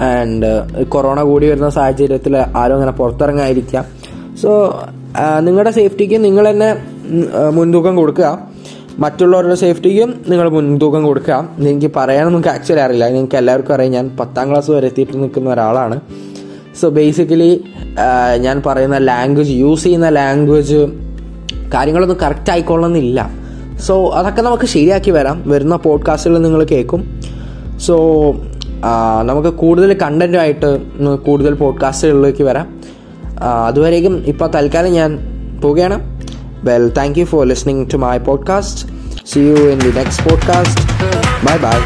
ആൻഡ് 0.00 0.50
കൊറോണ 0.88 1.22
കൂടി 1.22 1.46
വരുന്ന 1.46 1.68
സാഹചര്യത്തിൽ 1.68 2.36
ആരും 2.36 2.74
അങ്ങനെ 2.74 2.92
പുറത്തിറങ്ങാതിരിക്കുക. 2.92 3.84
സോ 4.42 4.50
നിങ്ങളുടെ 5.40 5.70
സേഫ്റ്റിക്ക് 5.70 6.24
നിങ്ങൾ 6.24 6.50
തന്നെ 6.50 6.70
മുൻതൂക്കം 7.50 7.96
കൊടുക്കുക. 7.96 8.28
മറ്റുള്ളവരുടെ 8.98 9.54
സേഫ്റ്റിക്കും 9.54 10.14
നിങ്ങൾ 10.28 10.48
മുൻതൂക്കം 10.48 11.02
കൊടുക്കുക. 11.02 11.48
എനിക്ക് 11.58 11.90
പറയാനൊന്നും 11.96 12.40
നിങ്ങൾക്ക് 12.40 12.58
ആക്ച്വലി 12.58 12.80
അറിയില്ല. 12.80 13.08
നിങ്ങൾക്ക് 13.08 13.36
എല്ലാവർക്കും 13.36 13.74
അറിയാം. 13.74 13.92
ഞാൻ 13.92 14.16
പത്താം 14.20 14.50
ക്ലാസ് 14.50 14.70
വരെ 14.70 14.86
എത്തിയിട്ട് 14.86 15.22
നിൽക്കുന്ന 15.22 15.50
ഒരാളാണ്. 15.50 16.00
സോ 16.80 16.88
ബേസിക്കലി 16.88 17.64
ഞാൻ 18.38 18.62
പറയുന്ന 18.66 18.98
ലാംഗ്വേജ് 18.98 19.50
യൂസ് 19.50 19.84
ചെയ്യുന്ന 19.84 20.08
ലാംഗ്വേജ് 20.08 20.86
കാര്യങ്ങളൊന്നും 21.74 22.18
കറക്റ്റ് 22.22 22.50
ആയിക്കോളന്നില്ല 22.50 23.30
സോ 23.80 24.10
അതൊക്കെ 24.10 24.42
നമുക്ക് 24.42 24.66
ശരിയാക്കി 24.66 25.10
വരാം. 25.10 25.50
വരുന്ന 25.50 25.76
പോഡ്കാസ്റ്റുകൾ 25.76 26.38
നിങ്ങൾ 26.38 26.64
കേൾക്കും. 26.64 27.20
സോ 27.78 27.96
നമുക്ക് 29.22 29.48
കൂടുതൽ 29.48 29.92
കണ്ടന്റുമായിട്ട് 29.94 30.82
കൂടുതൽ 31.16 31.54
പോഡ്കാസ്റ്റുകളിലേക്ക് 31.54 32.42
വരാം. 32.42 32.80
അതുവരേക്കും 33.66 34.24
ഇപ്പോൾ 34.26 34.50
തൽക്കാലം 34.54 34.92
ഞാൻ 34.92 35.18
പോവുകയാണ് 35.62 36.17
well 36.63 36.87
thank 36.97 37.19
you 37.19 37.25
for 37.25 37.43
listening 37.45 37.85
to 37.93 37.97
my 37.97 38.15
podcast 38.17 38.81
see 39.33 39.39
you 39.39 39.59
in 39.73 39.79
the 39.79 39.93
next 39.99 40.25
podcast 40.29 40.81
bye 41.45 41.57
bye 41.57 41.77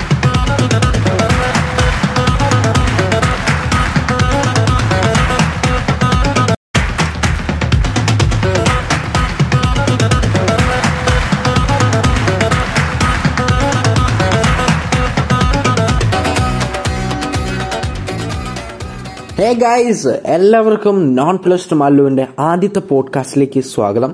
hey 19.39 19.53
guys 19.53 20.11
എല്ലാവർക്കും 20.25 21.15
നോൺ 21.15 21.35
പ്ലസ് 21.37 21.71
ടു 21.71 21.75
മല്ലുവിന്റെ 21.75 22.27
ആദ്യത്തെ 22.39 22.79
പോഡ്കാസ്റ്റിലേക്ക് 22.79 23.61
സ്വാഗതം 23.63 24.11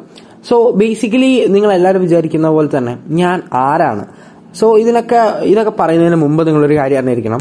സോ 0.48 0.70
ബേസിക്കലി 0.70 1.46
നിങ്ങൾ 1.46 1.72
എല്ലാവരും 1.72 2.02
വിചാരിക്കുന്ന 2.02 2.48
പോലെ 2.48 2.68
തന്നെ 2.76 2.98
ഞാൻ 3.06 3.42
ആരാണ്? 3.52 4.04
സോ 4.58 4.78
ഇതിനൊക്കെ 4.78 5.16
ഇതൊക്കെ 5.42 5.72
പറയുന്നതിന് 5.80 6.16
മുമ്പ് 6.16 6.46
നിങ്ങളൊരു 6.46 6.76
കാര്യം 6.76 6.98
അറിഞ്ഞിരിക്കണം. 6.98 7.40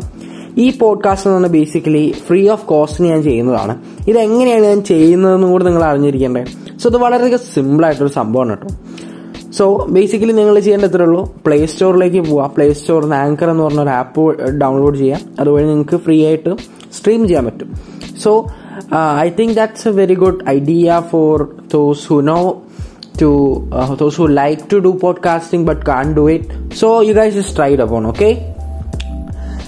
ഈ 0.57 0.77
പോഡ്കാസ്റ്റ് 0.77 1.27
എന്ന് 1.27 1.37
പറഞ്ഞാൽ 1.37 1.59
ബേസിക്കലി 1.59 2.15
ഫ്രീ 2.27 2.49
ഓഫ് 2.49 2.65
കോസ്റ്റിന് 2.65 3.07
ഞാൻ 3.07 3.21
ചെയ്യുന്നതാണ്. 3.23 3.77
ഇത് 4.07 4.17
എങ്ങനെയാണ് 4.19 4.65
ഞാൻ 4.65 4.81
ചെയ്യുന്നതെന്നും 4.81 5.51
കൂടെ 5.51 5.63
നിങ്ങൾ 5.63 5.83
അറിഞ്ഞിരിക്കേണ്ടത് 5.83 6.77
സോ 6.77 6.89
ഇത് 6.89 6.97
വളരെയധികം 6.97 7.39
സിമ്പിൾ 7.53 7.85
ആയിട്ടൊരു 7.85 8.11
സംഭവമാണ് 8.11 8.57
കേട്ടോ. 8.57 8.75
സോ 9.51 9.85
ബേസിക്കലി 9.89 10.31
നിങ്ങൾ 10.31 10.59
ചെയ്യേണ്ട 10.59 10.85
ഇത്രേ 10.85 11.05
ഉള്ളൂ. 11.05 11.35
പ്ലേ 11.45 11.65
സ്റ്റോറിലേക്ക് 11.65 12.21
പോവുക 12.29 12.51
പ്ലേ 12.55 12.73
സ്റ്റോറിൽ 12.73 13.13
ആങ്കർ 13.15 13.49
എന്ന് 13.49 13.63
പറഞ്ഞ 13.63 13.81
ഒരു 13.81 13.89
ആപ്പ് 13.89 14.41
ഡൗൺലോഡ് 14.61 14.97
ചെയ്യാം. 14.97 15.19
അതുവഴി 15.39 15.63
നിങ്ങൾക്ക് 15.63 15.97
ഫ്രീ 15.97 16.25
ആയിട്ട് 16.25 16.55
സ്ട്രീം 16.93 17.27
ചെയ്യാൻ 17.27 17.45
പറ്റും. 17.45 17.73
So 18.23 18.45
I 19.17 19.29
think 19.39 19.53
that's 19.53 19.87
a 19.87 19.91
very 19.91 20.15
good 20.15 20.49
idea 20.49 21.01
for 21.11 21.55
those 21.73 22.07
who 22.09 22.21
know 22.21 22.61
to 23.21 23.63
those 24.01 24.21
who 24.21 24.27
like 24.27 24.61
to 24.73 24.77
do 24.77 24.89
podcasting 25.01 25.67
but 25.67 25.85
can 25.85 26.13
do 26.13 26.29
it 26.29 26.75
so 26.75 27.01
you 27.01 27.13
guys 27.13 27.37
is 27.37 27.57
tried 27.57 27.79
upon 27.81 28.07
okay 28.07 28.53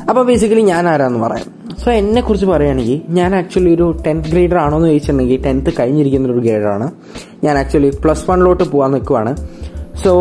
അപ്പോൾ 0.10 0.26
basically 0.26 0.62
ഞാൻ 0.62 0.88
ആരാന്ന് 0.88 1.20
പറയാം. 1.20 1.76
So 1.86 1.92
എന്നെ 1.92 2.22
കുറിച്ച് 2.22 2.46
പറയുകയാണെങ്കിൽ 2.46 3.02
ഞാൻ 3.10 3.36
actually 3.36 3.76
ഒരു 3.76 3.98
tenth 4.08 4.30
grader 4.30 4.58
ആണോ 4.58 4.78
എന്ന് 4.78 4.88
ചോദിച്ചിട്ടുണ്ടെങ്കിൽ 4.88 5.44
ടെൻത്ത് 5.44 5.74
കഴിഞ്ഞിരിക്കുന്ന 5.80 6.32
ഒരു 6.32 6.40
ഗ്രേഡറാണ് 6.40 6.92
ഞാൻ 7.44 7.58
ആക്ച്വലി 7.58 7.92
പ്ലസ് 8.04 8.32
വണ്ണിലോട്ട് 8.32 8.64
പോകാൻ 8.64 8.92
നിൽക്കുവാണ് 8.92 9.36
സോ 10.04 10.12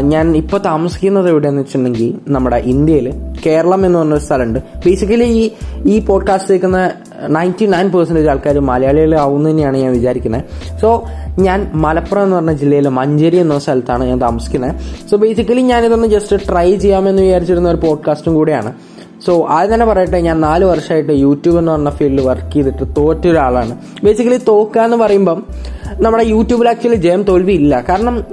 ഞാൻ 0.00 0.36
ഇപ്പോൾ 0.36 0.58
താമസിക്കുന്നത് 0.58 1.28
എവിടെയെന്ന് 1.28 1.60
വെച്ചിട്ടുണ്ടെങ്കിൽ 1.60 2.14
നമ്മുടെ 2.28 2.56
ഇന്ത്യയിൽ 2.56 3.12
കേരളം 3.46 3.86
എന്ന് 3.86 3.98
പറഞ്ഞൊരു 3.98 4.20
സ്ഥലമുണ്ട് 4.20 4.58
ബേസിക്കലി 4.58 5.24
ഈ 5.24 5.50
ഈ 5.86 6.00
പോഡ്കാസ്റ്റ് 6.00 6.50
കേൾക്കുന്ന 6.50 6.80
നയന്റി 7.28 7.64
നയൻ 7.64 7.90
പെർസെന്റേജ് 7.90 8.28
ആൾക്കാർ 8.28 8.58
മലയാളികൾ 8.58 9.14
ആവുന്നു 9.14 9.50
തന്നെയാണ് 9.50 9.76
ഞാൻ 9.76 9.92
വിചാരിക്കുന്നത് 9.92 10.44
സോ 10.80 11.04
ഞാൻ 11.38 11.70
മലപ്പുറം 11.74 12.22
എന്ന് 12.22 12.36
പറഞ്ഞ 12.36 12.52
ജില്ലയിൽ 12.52 12.88
മഞ്ചേരി 12.88 13.36
എന്ന 13.36 13.58
സ്ഥലത്താണ് 13.58 14.04
ഞാൻ 14.04 14.20
താമസിക്കുന്നത് 14.20 14.74
സോ 15.10 15.16
ബേസിക്കലി 15.16 15.60
ഞാനിതൊന്ന് 15.60 16.06
ജസ്റ്റ് 16.06 16.36
ട്രൈ 16.36 16.76
ചെയ്യാമെന്ന് 16.76 17.22
വിചാരിച്ചിരുന്ന 17.22 17.68
ഒരു 17.68 17.76
പോഡ്കാസ്റ്റും 17.76 18.34
കൂടെയാണ്. 18.34 18.72
സോ 19.26 19.46
ആദ്യം 19.48 19.74
തന്നെ 19.74 19.86
പറയട്ടെ 19.86 20.20
ഞാൻ 20.20 20.40
നാല് 20.40 20.64
വർഷമായിട്ട് 20.64 21.12
യൂട്യൂബ് 21.12 21.58
എന്ന് 21.58 21.72
പറഞ്ഞ 21.72 21.88
ഫീൽഡിൽ 21.88 22.20
വർക്ക് 22.20 22.52
ചെയ്തിട്ട് 22.52 22.84
തോറ്റ 22.96 23.28
ഒരാളാണ്. 23.28 23.78
ബേസിക്കലി 24.04 24.40
തോക്കുക 24.48 24.80
എന്ന് 24.80 24.96
പറയുമ്പം 24.96 25.46
നമ്മുടെ 25.92 26.24
യൂട്യൂബിൽ 26.26 26.68
ആക്ച്വലി 26.68 26.96
ജയം 26.96 27.22
തോൽവി 27.22 27.52
ഇല്ല. 27.52 27.84
കാരണം 27.88 28.24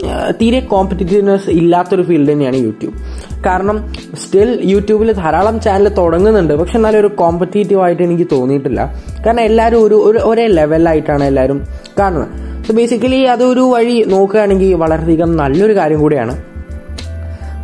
തീരെ 0.41 0.60
കോമ്പറ്റീറ്റീവ്നെസ് 0.60 1.50
ഇല്ലാത്തൊരു 1.50 2.01
ഫീൽഡ് 2.01 2.32
തന്നെയാണ് 2.32 2.56
യൂട്യൂബ് 2.56 2.96
കാരണം 3.46 3.94
സ്റ്റിൽ 4.24 4.60
യൂട്യൂബിൽ 4.63 5.12
ധാരാളം 5.12 5.60
ചാനൽ 5.60 5.88
തുടങ്ങുന്നുണ്ട്. 5.88 6.53
പക്ഷെ 6.53 6.77
എന്നാലും 6.77 7.00
ഒരു 7.00 7.08
കോമ്പറ്റീറ്റീവ് 7.08 7.82
ആയിട്ട് 7.82 8.03
എനിക്ക് 8.03 8.27
തോന്നിയിട്ടില്ല. 8.32 9.03
കാരണം 9.25 9.41
എല്ലാവരും 9.41 9.84
ഒരു 9.84 9.96
ഒരു 10.24 10.41
ലെവലായിട്ടാണ് 10.41 11.24
എല്ലാവരും 11.24 11.63
കാണുന്നത്. 12.00 12.63
സോ 12.67 12.74
ബേസിക്കലി 12.74 13.24
അതൊരു 13.24 13.60
വഴി 13.60 14.03
നോക്കുകയാണെങ്കിൽ 14.08 14.74
വളരെയധികം 14.74 15.38
നല്ലൊരു 15.38 15.75
കാര്യം 15.75 16.00
കൂടിയാണ്. 16.00 16.44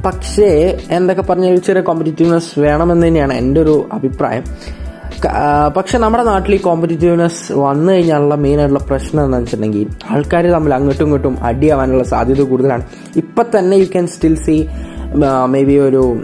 പക്ഷേ 0.05 0.77
എന്തൊക്കെ 0.91 1.21
പറഞ്ഞാൽ 1.21 1.55
ചെറിയ 1.55 1.81
കോമ്പറ്റീറ്റീവ്നെസ് 1.81 2.59
വേണമെന്ന് 2.59 3.07
തന്നെയാണ് 3.07 3.33
എന്റെ 3.33 3.61
ഒരു 3.61 3.85
അഭിപ്രായം. 3.93 4.43
പക്ഷെ 5.77 5.97
നമ്മുടെ 5.97 6.23
നാട്ടിൽ 6.23 6.55
ഈ 6.55 6.57
കോമ്പറ്റീറ്റീവ്നെസ് 6.57 7.53
വന്നു 7.53 7.93
കഴിഞ്ഞാലുള്ള 7.93 8.35
മെയിൻ 8.35 8.59
ആയിട്ടുള്ള 8.59 8.83
പ്രശ്നം 8.89 9.23
എന്താണെന്ന് 9.23 9.37
വെച്ചിട്ടുണ്ടെങ്കിൽ 9.37 9.87
ആൾക്കാർ 10.11 10.45
തമ്മിൽ 10.45 10.73
അങ്ങോട്ടും 10.73 11.03
ഇങ്ങോട്ടും 11.03 11.43
അടിയാവാനുള്ള 11.43 12.03
സാധ്യത 12.03 12.41
കൂടുതലാണ്. 12.41 12.83
ഇപ്പം 13.15 13.45
തന്നെ 13.59 13.77
you 13.77 13.83
can 13.83 14.07
still 14.07 14.35
see 14.35 14.69
may 15.47 15.63
be 15.63 15.73
ഒരു 15.73 16.21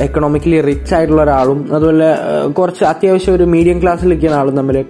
എക്കണോമിക്കലി 0.00 0.60
റിച്ച് 0.60 0.94
ആയിട്ടുള്ള 0.94 1.22
ഒരാളും 1.22 1.74
അതുപോലെ 1.74 2.08
കുറച്ച് 2.50 2.84
അത്യാവശ്യം 2.84 3.34
ഒരു 3.34 3.42
മീഡിയം 3.42 3.82
ക്ലാസ്സിൽ 3.82 4.08
നിൽക്കുന്ന 4.08 4.34
ആളും 4.34 4.56
തമ്മിൽ 4.56 4.84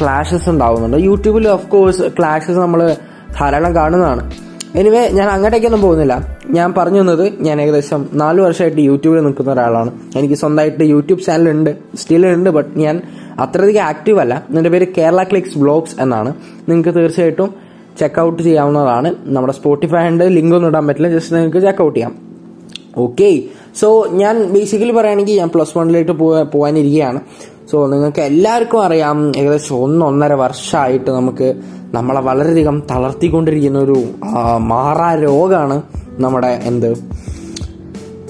ക്ലാഷസ് 0.00 0.48
ഉണ്ടാവുന്നുണ്ട്. 0.48 0.96
യൂട്യൂബിൽ 0.96 1.48
ഓഫ് 1.48 1.66
കോഴ്സ് 1.66 2.02
ക്ലാഷസ് 2.18 2.58
നമ്മൾ 2.58 2.96
ധാരാളം 3.40 3.74
കാണുന്നതാണ്. 3.74 4.30
എനിവേ 4.74 5.08
ഞാൻ 5.08 5.28
അങ്ങോട്ടേക്കൊന്നും 5.28 5.82
പോകുന്നില്ല. 5.82 6.38
ഞാൻ 6.50 6.74
പറഞ്ഞു 6.78 7.00
തന്നത് 7.00 7.32
ഞാൻ 7.40 7.62
ഏകദേശം 7.62 8.08
നാല് 8.12 8.40
വർഷമായിട്ട് 8.40 8.80
യൂട്യൂബിൽ 8.80 9.20
നിൽക്കുന്ന 9.20 9.52
ഒരാളാണ്. 9.52 9.92
എനിക്ക് 10.16 10.34
സ്വന്തമായിട്ട് 10.34 10.84
യൂട്യൂബ് 10.84 11.22
ചാനൽ 11.22 11.50
ഉണ്ട് 11.50 11.70
സ്റ്റിൽ 11.96 12.26
ഉണ്ട് 12.26 12.50
ബട്ട് 12.50 12.78
ഞാൻ 12.78 13.02
അത്രയധികം 13.38 13.82
ആക്റ്റീവ് 13.82 14.20
അല്ല. 14.20 14.46
എന്റെ 14.56 14.70
പേര് 14.70 14.86
കേരള 14.98 15.22
ക്ലിക്സ് 15.22 15.58
ബ്ലോഗ്സ് 15.58 15.96
എന്നാണ്. 16.00 16.34
നിങ്ങൾക്ക് 16.68 16.94
തീർച്ചയായിട്ടും 16.94 17.54
ചെക്കൗട്ട് 17.98 18.42
ചെയ്യാവുന്നതാണ്. 18.42 19.14
നമ്മുടെ 19.24 19.52
സ്പോട്ടിഫൈ 19.52 20.08
ഉണ്ട് 20.08 20.24
ലിങ്ക് 20.24 20.54
ഒന്നും 20.56 20.68
ഇടാൻ 20.68 20.86
പറ്റില്ല 20.86 21.08
ജസ്റ്റ് 21.08 21.36
നിങ്ങൾക്ക് 21.36 21.58
ചെക്കൗട്ട് 21.58 21.96
ചെയ്യാം. 21.96 22.33
ഓക്കെ 22.96 23.42
സോ 23.80 24.06
ഞാൻ 24.12 24.44
ബേസിക്കലി 24.44 24.92
പറയുകയാണെങ്കിൽ 24.92 25.38
ഞാൻ 25.38 25.48
പ്ലസ് 25.48 25.78
വണ്ണിലേക്ക് 25.78 26.10
പോകാനിരിക്കുകയാണ് 26.52 27.20
സോ 27.70 27.86
നിങ്ങൾക്ക് 27.86 28.20
എല്ലാവർക്കും 28.20 28.82
അറിയാം 28.82 29.32
ഏകദേശം 29.36 29.74
ഒന്നൊന്നര 29.76 30.32
വർഷമായിട്ട് 30.34 31.10
നമുക്ക് 31.10 31.48
നമ്മളെ 31.92 32.20
വളരെയധികം 32.20 32.82
തളർത്തിക്കൊണ്ടിരിക്കുന്ന 32.90 33.78
ഒരു 33.78 34.04
മാറാ 34.58 35.14
രോഗമാണ് 35.14 35.82
നമ്മുടെ 36.18 36.60
എന്ത്? 36.64 36.90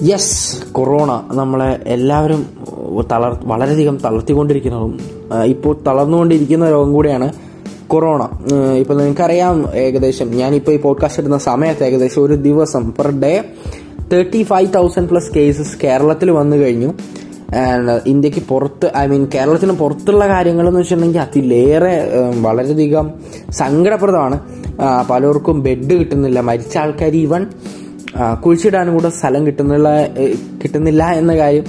യെസ് 0.03 0.63
കൊറോണ 0.71 1.21
നമ്മളെ 1.31 1.79
എല്ലാവരും 1.87 2.45
തളർ 3.11 3.39
വളരെയധികം 3.43 3.97
തളർത്തിക്കൊണ്ടിരിക്കുന്നതും 3.97 4.99
ഇപ്പോൾ 5.45 5.77
തളർന്നുകൊണ്ടിരിക്കുന്ന 5.87 6.69
രോഗം 6.69 6.93
കൂടിയാണ് 6.93 7.27
കൊറോണ 7.87 8.23
ഇപ്പൊ 8.77 8.93
നിങ്ങൾക്കറിയാം 8.93 9.73
ഏകദേശം 9.75 10.27
ഞാനിപ്പോൾ 10.31 10.71
ഈ 10.71 10.77
പോഡ്കാസ്റ്റ് 10.77 11.21
ഇടുന്ന 11.21 11.37
സമയത്ത് 11.37 11.83
ഏകദേശം 11.83 12.23
ഒരു 12.23 12.35
ദിവസം 12.35 12.91
per 12.91 13.07
day 13.19 13.33
thirty 14.11 14.43
five 14.43 14.73
thousand 14.75 15.09
plus 15.09 15.31
cases 15.35 15.77
കേരളത്തിൽ 15.83 16.31
വന്നു 16.31 16.57
കഴിഞ്ഞു. 16.57 16.89
ഇന്ത്യയ്ക്ക് 18.07 18.41
പുറത്ത് 18.49 18.91
ഐ 18.97 19.07
മീൻ 19.07 19.27
കേരളത്തിന് 19.35 19.71
പുറത്തുള്ള 19.71 20.27
കാര്യങ്ങൾ 20.27 20.67
എന്ന് 20.67 20.79
വെച്ചിട്ടുണ്ടെങ്കിൽ 20.79 21.19
അതിലേറെ 21.19 21.93
വളരെയധികം 22.41 23.13
സങ്കടപ്രദമാണ്. 23.51 24.37
പലർക്കും 25.09 25.63
ബെഡ് 25.63 25.93
കിട്ടുന്നില്ല 25.99 26.39
മരിച്ച 26.41 26.77
ആൾക്കാർ 26.77 27.15
ഈവൺ 27.15 27.45
കുഴിച്ചിടാനും 28.45 28.93
കൂടെ 28.93 29.09
സ്ഥലം 29.09 29.47
കിട്ടുന്നില്ല 29.47 29.89
കിട്ടുന്നില്ല 30.63 31.03
എന്ന 31.03 31.37
കാര്യം 31.37 31.65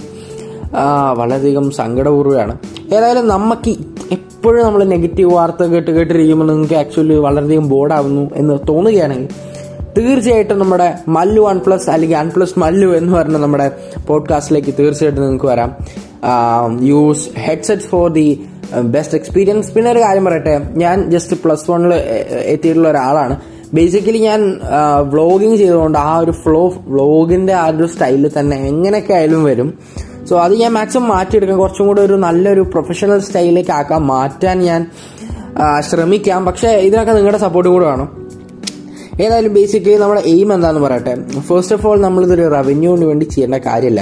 വളരെയധികം 1.19 1.71
സങ്കടപൂർവമാണ്. 1.71 2.55
ഏതായാലും 2.97 3.29
നമുക്ക് 3.29 3.71
എപ്പോഴും 4.13 4.65
നമ്മൾ 4.67 4.85
നെഗറ്റീവ് 4.85 5.31
വാർത്ത 5.35 5.63
കേട്ട് 5.65 5.91
കേട്ടിരിക്കുമ്പോൾ 5.91 6.47
നിങ്ങൾക്ക് 6.47 6.75
ആക്ച്വലി 6.75 7.15
വളരെയധികം 7.15 7.69
ബോർഡാവുന്നു 7.69 8.31
എന്ന് 8.35 8.59
തോന്നുകയാണെങ്കിൽ 8.69 9.29
തീർച്ചയായിട്ടും 9.97 10.59
നമ്മുടെ 10.59 10.95
മല്ലു 11.09 11.43
വൺ 11.43 11.61
പ്ലസ് 11.67 11.91
അല്ലെങ്കിൽ 11.91 12.17
വൺ 12.17 12.31
പ്ലസ് 12.37 12.59
മല്ലു 12.59 12.97
എന്ന് 12.97 13.13
പറഞ്ഞ 13.15 13.37
നമ്മുടെ 13.37 13.71
പോഡ്കാസ്റ്റിലേക്ക് 14.07 14.75
തീർച്ചയായിട്ടും 14.79 15.23
നിങ്ങൾക്ക് 15.23 15.47
വരാം. 15.47 15.71
Use 16.81 17.39
headset 17.39 17.83
for 17.83 18.11
the 18.13 18.47
best 18.83 19.15
experience 19.15 19.73
പിന്നെ 19.73 19.91
ഒരു 19.91 19.99
കാര്യം 19.99 20.25
പറയട്ടെ 20.25 20.61
ഞാൻ 20.73 21.11
ജസ്റ്റ് 21.11 21.37
പ്ലസ് 21.45 21.71
വണ്ണിൽ 21.71 21.95
എത്തിയിട്ടുള്ള 22.55 22.89
ഒരാളാണ്. 22.89 23.41
ബേസിക്കലി 23.75 24.19
ഞാൻ 24.19 24.61
വ്ളോഗിങ് 25.03 25.57
ചെയ്തുകൊണ്ട് 25.57 25.99
ആ 25.99 26.19
ഒരു 26.19 26.31
ഫ്ലോ 26.31 26.69
വ്ളോഗിന്റെ 26.69 27.53
ആ 27.53 27.67
ഒരു 27.69 27.87
സ്റ്റൈലിൽ 27.87 28.31
തന്നെ 28.39 28.57
എങ്ങനെയൊക്കെ 28.57 29.15
ആയാലും 29.15 29.45
വരും. 29.45 29.79
സോ 30.29 30.39
അത് 30.41 30.55
ഞാൻ 30.55 30.73
മാക്സിമം 30.73 31.09
മാറ്റിയെടുക്കാം. 31.09 31.59
കുറച്ചും 31.59 31.87
കൂടെ 31.87 32.01
ഒരു 32.01 32.15
നല്ലൊരു 32.15 32.61
പ്രൊഫഷണൽ 32.61 33.21
സ്റ്റൈലിലേക്ക് 33.21 33.71
ആക്കാൻ 33.71 34.03
മാറ്റാൻ 34.03 34.59
ഞാൻ 34.59 34.87
ശ്രമിക്കാം. 35.81 36.45
പക്ഷേ 36.45 36.69
ഇതിനൊക്കെ 36.69 37.13
നിങ്ങളുടെ 37.13 37.39
സപ്പോർട്ട് 37.39 37.71
കൂടെ 37.71 37.87
വേണം. 37.87 38.26
ഏതായാലും 39.25 39.53
ബേസിക്കലി 39.57 39.99
നമ്മുടെ 40.03 40.23
എയിം 40.33 40.49
എന്താണെന്ന് 40.55 40.83
പറയട്ടെ? 40.87 41.13
ഫസ്റ്റ് 41.49 41.75
ഓഫ് 41.77 41.87
ഓൾ 41.91 41.99
നമ്മളിതൊരു 42.07 42.47
റവന്യൂവിന് 42.57 43.07
വേണ്ടി 43.11 43.27
ചെയ്യേണ്ട 43.35 43.59
കാര്യമില്ല 43.69 44.01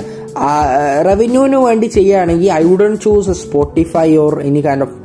റവന്യൂവിന് 1.08 1.58
വേണ്ടി 1.66 1.86
ചെയ്യുകയാണെങ്കിൽ 1.96 2.48
I 2.60 2.62
wouldn't 2.70 2.94
choose 3.04 3.34
Spotify 3.42 4.08
or 4.24 4.34
any 4.48 4.62
kind 4.66 4.86
of 4.86 4.96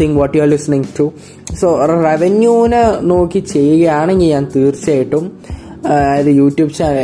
thing 0.00 0.16
what 0.20 0.34
you 0.36 0.42
are 0.44 0.50
listening 0.54 0.88
to 0.98 1.06
so 1.60 1.68
റവന്യൂവിനെ 2.06 2.82
നോക്കി 3.12 3.40
ചെയ്യുകയാണെങ്കിൽ 3.54 4.30
ഞാൻ 4.36 4.46
തീർച്ചയായിട്ടും 4.56 5.26
അതായത് 5.90 6.30
യൂട്യൂബ് 6.40 6.72
ചാനൽ 6.78 6.96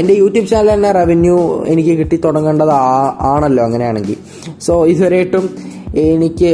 എന്റെ 0.00 0.14
യൂട്യൂബ് 0.22 0.48
ചാനൽ 0.52 0.70
തന്നെ 0.74 0.90
റവന്യൂ 1.00 1.36
എനിക്ക് 1.72 1.92
കിട്ടി 2.00 2.16
തുടങ്ങേണ്ടത് 2.26 2.74
ആണല്ലോ 3.32 3.62
അങ്ങനെയാണെങ്കിൽ. 3.66 4.16
സോ 4.66 4.72
ഇതുവരെയായിട്ടും 4.92 5.44
എനിക്ക് 6.14 6.50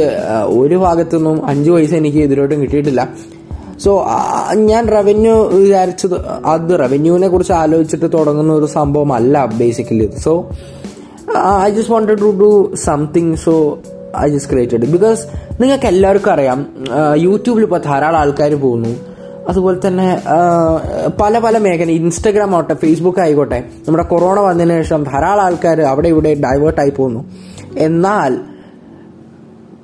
ഒരു 0.59 0.77
ഭാഗത്തുനിന്നും 0.85 1.37
അഞ്ച് 1.51 1.69
പൈസ 1.75 1.93
എനിക്ക് 2.01 2.21
ഇതിലോട്ടും 2.27 2.61
കിട്ടിയിട്ടില്ല. 2.63 3.01
സോ 3.83 3.91
ഞാൻ 4.69 4.83
റവന്യൂ 4.95 5.35
വിചാരിച്ചത് 5.57 6.15
അത് 6.53 6.71
റവന്യൂവിനെ 6.83 7.27
കുറിച്ച് 7.27 7.53
ആലോചിച്ചിട്ട് 7.53 8.07
തുടങ്ങുന്ന 8.17 8.53
ഒരു 8.53 8.65
സംഭവം 8.77 9.11
അല്ല 9.13 9.45
basically 9.59 10.07
so 10.25 10.33
I 11.65 11.69
just 11.75 11.93
wanted 11.93 12.21
to 12.21 12.31
do 12.41 12.49
something 12.87 13.35
so 13.45 13.53
I 14.23 14.27
just 14.33 14.51
created 14.51 14.87
because 14.95 15.21
നിങ്ങൾക്ക് 15.61 15.87
എല്ലാവർക്കും 15.93 16.31
അറിയാം 16.33 16.59
യൂട്യൂബിൽ 17.25 17.63
ഇപ്പോൾ 17.67 17.81
ധാരാളം 17.89 18.19
ആൾക്കാർ 18.23 18.53
പോകുന്നു. 18.65 18.93
അതുപോലെ 19.49 19.77
തന്നെ 19.87 20.07
പല 21.21 21.39
പല 21.43 21.57
മേഖല 21.65 21.91
ഇൻസ്റ്റഗ്രാം 21.99 22.55
ആവട്ടെ 22.55 22.75
ഫേസ്ബുക്ക് 22.83 23.21
ആയിക്കോട്ടെ 23.25 23.59
നമ്മുടെ 23.87 24.05
കൊറോണ 24.13 24.39
വന്നതിന് 24.47 24.75
ശേഷം 24.81 25.03
ധാരാളം 25.03 25.43
ആൾക്കാർ 25.45 25.81
അവിടെ 25.91 26.09
ഇവിടെ 26.13 26.31
ഡൈവേർട്ടായി 26.45 26.93
പോകുന്നു. 26.97 27.21
എന്നാൽ 27.87 28.33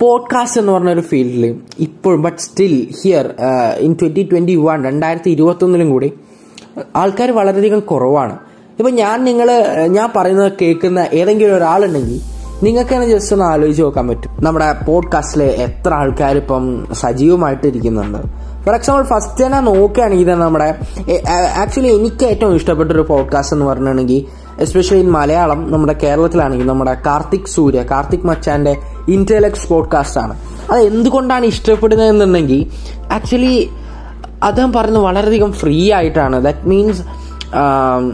പോഡ്കാസ്റ്റ് 0.03 0.61
എന്ന് 0.61 0.71
പറഞ്ഞ 0.71 0.89
ഒരു 0.89 1.01
ഫീൽഡിൽ 1.01 1.59
ഇപ്പോഴും 1.79 2.21
but 2.21 2.37
still 2.37 2.87
here 3.03 3.25
in 3.77 3.95
twenty 4.01 4.29
twenty 4.31 4.55
one 4.55 4.83
രണ്ടായിരത്തി 4.83 5.29
ഇരുപത്തി 5.29 5.63
ഒന്നിലും 5.63 5.89
കൂടി 5.89 6.13
ആൾക്കാർ 6.95 7.31
വളരെയധികം 7.31 7.79
കുറവാണ്. 7.79 8.37
ഇപ്പൊ 8.79 8.89
ഞാൻ 8.89 9.23
നിങ്ങൾ 9.23 9.47
ഞാൻ 9.87 10.09
പറയുന്നത് 10.15 10.51
കേൾക്കുന്ന 10.61 11.07
ഏതെങ്കിലും 11.13 11.57
ഒരാളുണ്ടെങ്കിൽ 11.57 12.21
നിങ്ങൾക്ക് 12.63 12.95
തന്നെ 12.95 13.07
ജസ്റ്റ് 13.07 13.33
ഒന്ന് 13.33 13.45
ആലോചിച്ച് 13.45 13.83
നോക്കാൻ 13.83 14.07
പറ്റും. 14.07 14.31
നമ്മുടെ 14.39 14.85
പോഡ്കാസ്റ്റിൽ 14.85 15.43
എത്ര 15.43 15.93
ആൾക്കാർ 15.93 16.37
ഇപ്പം 16.37 16.87
സജീവമായിട്ട് 16.93 17.67
ഇരിക്കുന്നുണ്ട് 17.67 18.17
ഫോർ 18.65 18.75
എക്സാമ്പിൾ 18.75 19.03
ഫസ്റ്റ് 19.03 19.45
തന്നെ 19.45 19.59
നോക്കുകയാണെങ്കിൽ 19.59 20.33
തന്നെ 20.33 20.45
നമ്മുടെ 20.45 20.75
ആക്ച്വലി 21.57 21.87
എനിക്ക് 21.87 22.25
ഏറ്റവും 22.25 22.55
ഇഷ്ടപ്പെട്ട 22.55 22.91
ഒരു 22.91 23.05
പോഡ്കാസ്റ്റ് 23.09 23.55
എന്ന് 23.55 23.65
പറഞ്ഞിട്ടുണ്ടെങ്കിൽ 23.65 24.21
എസ്പെഷ്യലി 24.61 25.01
ഇൻ 25.01 25.11
മലയാളം 25.11 25.71
നമ്മുടെ 25.71 25.93
കേരളത്തിലാണെങ്കിൽ 26.03 26.65
നമ്മുടെ 26.65 26.93
കാർത്തിക് 27.05 27.45
സൂര്യ 27.45 27.81
കാർത്തിക് 27.91 28.27
മച്ചാന്റെ 28.27 28.73
ഇന്റലക്സ് 29.09 29.67
പോഡ്കാസ്റ്റ് 29.67 30.19
ആണ്. 30.19 30.37
അത് 30.71 30.81
എന്തുകൊണ്ടാണ് 30.81 31.45
ഇഷ്ടപ്പെടുന്നത് 31.45 32.07
എന്നുണ്ടെങ്കിൽ 32.07 32.65
ആക്ച്വലി 33.13 33.69
അദ്ദേഹം 34.43 34.73
പറയുന്നത് 34.73 35.03
വളരെയധികം 35.03 35.53
ഫ്രീ 35.53 35.91
ആയിട്ടാണ്. 35.91 36.43
ദാറ്റ് 36.43 36.67
മീൻസ് 36.67 37.01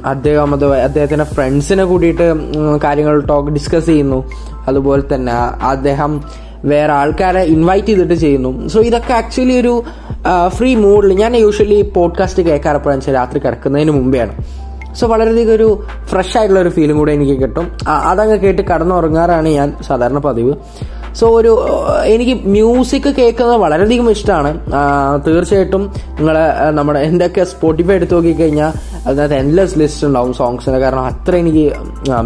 അദ്ദേഹം 0.06 0.54
അത് 0.54 0.78
അദ്ദേഹത്തിന്റെ 0.78 1.26
ഫ്രണ്ട്സിനെ 1.26 1.84
കൂടിയിട്ട് 1.84 2.34
കാര്യങ്ങൾ 2.84 3.20
ടോക്ക് 3.20 3.50
ഡിസ്കസ് 3.50 3.86
ചെയ്യുന്നു. 3.86 4.32
അതുപോലെ 4.68 5.04
തന്നെ 5.16 5.34
അദ്ദേഹം 5.66 6.24
വേറെ 6.66 6.92
ആൾക്കാരെ 6.94 7.42
ഇൻവൈറ്റ് 7.42 7.88
ചെയ്തിട്ട് 7.88 8.14
ചെയ്യുന്നു. 8.14 8.68
സോ 8.68 8.80
ഇതൊക്കെ 8.80 9.14
ആക്ച്വലി 9.14 9.60
ഒരു 9.60 9.84
ഫ്രീ 10.48 10.76
മൂഡിൽ 10.76 11.14
ഞാൻ 11.14 11.36
യൂഷ്വലി 11.36 11.82
പോഡ്കാസ്റ്റ് 11.82 12.44
കേൾക്കാറപ്പോഴാണെന്ന് 12.44 13.00
വെച്ചാൽ 13.00 13.14
രാത്രി 13.14 13.40
കിടക്കുന്നതിന് 13.40 13.92
മുമ്പെയാണ്. 13.92 14.34
സോ 15.00 15.08
വളരെയധികം 15.14 15.54
ഒരു 15.58 15.68
ഫ്രഷ് 16.12 16.36
ആയിട്ടുള്ള 16.38 16.62
ഒരു 16.66 16.72
ഫീലും 16.78 16.98
കൂടെ 17.02 17.12
എനിക്ക് 17.18 17.36
കിട്ടും. 17.42 17.66
അതങ്ങ് 18.12 18.38
കേട്ട് 18.46 18.62
കടന്നുറങ്ങാറാണ് 18.72 19.50
ഞാൻ 19.60 19.70
സാധാരണ 19.90 20.22
പതിവ്. 20.28 20.54
സോ 21.20 21.26
ഒരു 21.40 21.52
എനിക്ക് 22.14 22.34
മ്യൂസിക് 22.56 23.08
കേൾക്കുന്നത് 23.20 23.60
വളരെയധികം 23.64 24.08
ഇഷ്ടമാണ്. 24.16 24.52
തീർച്ചയായിട്ടും 25.26 25.84
നിങ്ങൾ 26.18 26.36
നമ്മുടെ 26.78 27.00
എന്തൊക്കെ 27.10 27.44
സ്പോട്ടിഫൈ 27.52 27.96
എടുത്ത് 28.00 28.16
നോക്കിക്കഴിഞ്ഞാൽ 28.18 28.72
അതിനകത്ത് 29.08 29.38
എൻലെസ് 29.44 29.78
ലിസ്റ്റ് 29.82 30.06
ഉണ്ടാവും 30.08 30.34
സോങ്സിന് 30.40 30.80
കാരണം 30.84 31.06
അത്ര 31.12 31.36
എനിക്ക് 31.44 31.66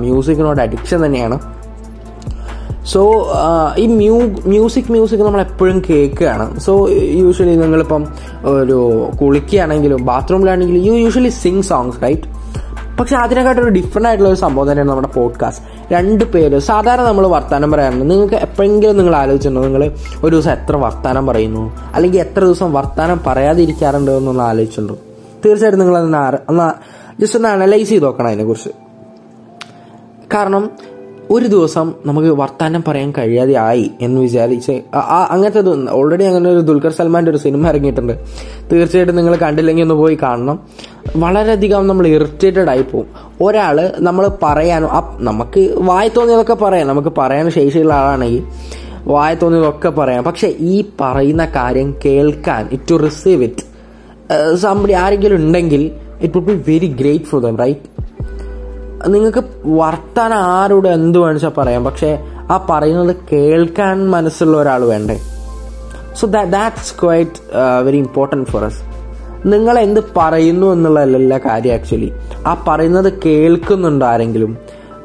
മ്യൂസിക്കിനോട് 0.04 0.62
അഡിക്ഷൻ 0.66 1.00
തന്നെയാണ്. 1.06 1.38
സോ 2.92 3.02
ഈ 3.82 3.88
മ്യൂ 4.00 4.16
മ്യൂസിക് 4.54 4.92
മ്യൂസിക് 4.94 5.22
നമ്മൾ 5.28 5.42
എപ്പോഴും 5.48 5.78
കേൾക്കുകയാണ്. 5.90 6.46
സോ 6.66 6.74
യൂഷ്വലി 7.22 7.56
നിങ്ങളിപ്പം 7.64 8.04
ഒരു 8.54 8.80
കുളിക്കുകയാണെങ്കിലും 9.22 10.02
ബാത്റൂമിലാണെങ്കിലും 10.12 10.84
you 10.90 10.96
usually 11.04 11.32
sing 11.42 11.66
songs 11.72 12.02
right 12.06 12.28
പക്ഷെ 13.00 13.16
അതിനെക്കാട്ടും 13.16 13.64
ഒരു 13.64 13.70
ഡിഫറെന്റ് 13.70 14.08
ആയിട്ടുള്ള 14.08 14.30
ഒരു 14.30 14.38
സംഭവം 14.38 14.72
തന്നെയാണ് 14.72 14.90
നമ്മുടെ 14.90 15.08
പോഡ്കാസ്റ്റ് 15.08 15.94
രണ്ട് 15.94 16.24
പേര് 16.24 16.60
സാധാരണ 16.60 17.02
നമ്മൾ 17.02 17.28
വർത്തമാനം 17.28 17.72
പറയാറുണ്ട്. 17.72 18.12
നിങ്ങൾക്ക് 18.12 18.36
എപ്പോഴെങ്കിലും 18.36 18.98
നിങ്ങൾ 18.98 19.16
ആലോചിച്ചിട്ടുണ്ടോ? 19.16 19.68
നിങ്ങൾ 19.68 19.92
ഒരു 20.24 20.36
ദിവസം 20.36 20.52
എത്ര 20.52 20.76
വർത്തമാനം 20.76 21.26
പറയുന്നു? 21.26 21.78
അല്ലെങ്കിൽ 21.94 22.20
എത്ര 22.20 22.40
ദിവസം 22.40 22.74
വർത്തമാനം 22.74 23.22
പറയാതിരിക്കാറുണ്ടോ 23.28 24.18
എന്നൊന്ന് 24.18 24.44
ആലോചിച്ചിട്ടുണ്ടോ? 24.44 24.98
തീർച്ചയായിട്ടും 25.46 25.80
നിങ്ങൾ 25.80 25.98
അതൊന്ന് 25.98 26.72
ജസ്റ്റ് 27.22 27.38
ഒന്ന് 27.38 27.50
അനലൈസ് 27.50 27.90
ചെയ്ത് 27.90 28.04
നോക്കണം 28.04 28.28
അതിനെക്കുറിച്ച്. 28.28 28.70
കാരണം 30.34 30.72
ഒരു 31.32 31.48
ദിവസം 31.48 31.94
നമുക്ക് 32.06 32.30
വർത്താനം 32.30 32.84
പറയാൻ 32.88 33.14
കഴിയാതെ 33.18 33.54
ആയി 33.54 33.92
എന്ന് 34.02 34.22
വിചാരിച്ച് 34.22 34.82
ആ- 34.96 35.28
അങ്ങനത്തെ 35.32 35.92
ഓൾറെഡി 35.92 36.24
അങ്ങനെ 36.24 36.50
ഒരു 36.50 36.60
ദുൽഖർ 36.60 36.92
സൽമാന്റെ 36.92 37.32
ഒരു 37.32 37.38
സിനിമ 37.38 37.68
ഇറങ്ങിയിട്ടുണ്ട്. 37.68 38.20
തീർച്ചയായിട്ടും 38.72 39.16
നിങ്ങൾ 39.16 39.36
കണ്ടില്ലെങ്കിൽ 39.36 39.84
ഒന്ന് 39.84 39.96
പോയി 39.96 40.18
കാണണം. 40.24 40.60
വളരെയധികം 41.18 41.88
നമ്മൾ 41.88 42.08
ഇറിറ്റേറ്റഡ് 42.08 42.70
ആയി 42.70 42.82
പോകും 42.82 43.06
ഒരാൾ 43.42 43.92
നമ്മൾ 44.00 44.30
പറയാനോ 44.44 44.90
നമുക്ക് 45.20 45.76
വായി 45.78 46.12
തോന്നിയതൊക്കെ 46.18 46.54
പറയാം. 46.54 46.88
നമുക്ക് 46.88 47.14
പറയാൻ 47.18 47.52
ശേഷിയുള്ള 47.52 47.94
ആളാണെങ്കിൽ 47.94 48.44
വായ 49.04 49.34
തോന്നിയതൊക്കെ 49.34 49.90
പറയാം. 49.90 50.24
പക്ഷെ 50.24 50.48
ഈ 50.60 50.84
പറയുന്ന 51.02 51.46
കാര്യം 51.46 51.96
കേൾക്കാൻ 52.06 52.70
it 52.72 52.92
to 52.92 52.96
receive 52.96 53.44
it 53.44 53.74
somebody 54.56 54.94
ആരെങ്കിലും 54.94 55.36
ഉണ്ടെങ്കിൽ 55.36 55.92
it 56.22 56.38
would 56.38 56.48
be 56.48 56.72
very 56.72 56.88
great 56.88 57.26
for 57.26 57.42
them 57.42 57.58
right 57.58 57.93
നിങ്ങൾക്ക് 59.08 59.44
വർത്താൻ 59.66 60.34
ആരോട് 60.34 60.88
എന്ത് 60.88 61.20
വേണിച്ചാൽ 61.20 61.50
പറയാം. 61.50 61.84
പക്ഷെ 61.84 62.20
ആ 62.52 62.68
പറയുന്നത് 62.70 63.16
കേൾക്കാൻ 63.32 64.10
മനസ്സുള്ള 64.10 64.58
ഒരാൾ 64.58 64.86
വേണ്ടേ? 64.86 65.20
So 66.18 66.28
that's 66.28 66.94
quite 67.02 67.58
very 67.84 67.98
important 67.98 68.50
for 68.50 68.64
us 68.64 68.82
നിങ്ങൾ 69.46 69.80
എന്ത് 69.80 70.02
പറയുന്നു 70.18 70.68
എന്നുള്ളതല്ല 70.68 71.38
കാര്യം 71.38 71.74
ആക്ച്വലി 71.74 72.12
ആ 72.48 72.64
പറയുന്നത് 72.68 73.14
കേൾക്കുന്നുണ്ടോ 73.26 74.06
ആരെങ്കിലും. 74.06 74.58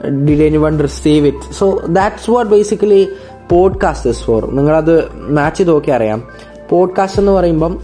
Did 0.05 0.43
any 0.43 0.57
one 0.57 0.83
receive 0.83 1.27
it 1.27 1.55
so 1.55 1.81
that's 1.89 2.31
what 2.31 2.51
basically 2.51 3.09
podcast 3.51 4.11
is 4.11 4.23
for 4.23 4.47
നിങ്ങളത് 4.47 5.09
മാച്ച് 5.15 5.65
നോക്കി 5.69 5.91
അറിയാം. 5.91 6.23
പോഡ്കാസ്റ്റ് 6.71 7.21
എന്ന് 7.21 7.33
പറയുമ്പം 7.33 7.79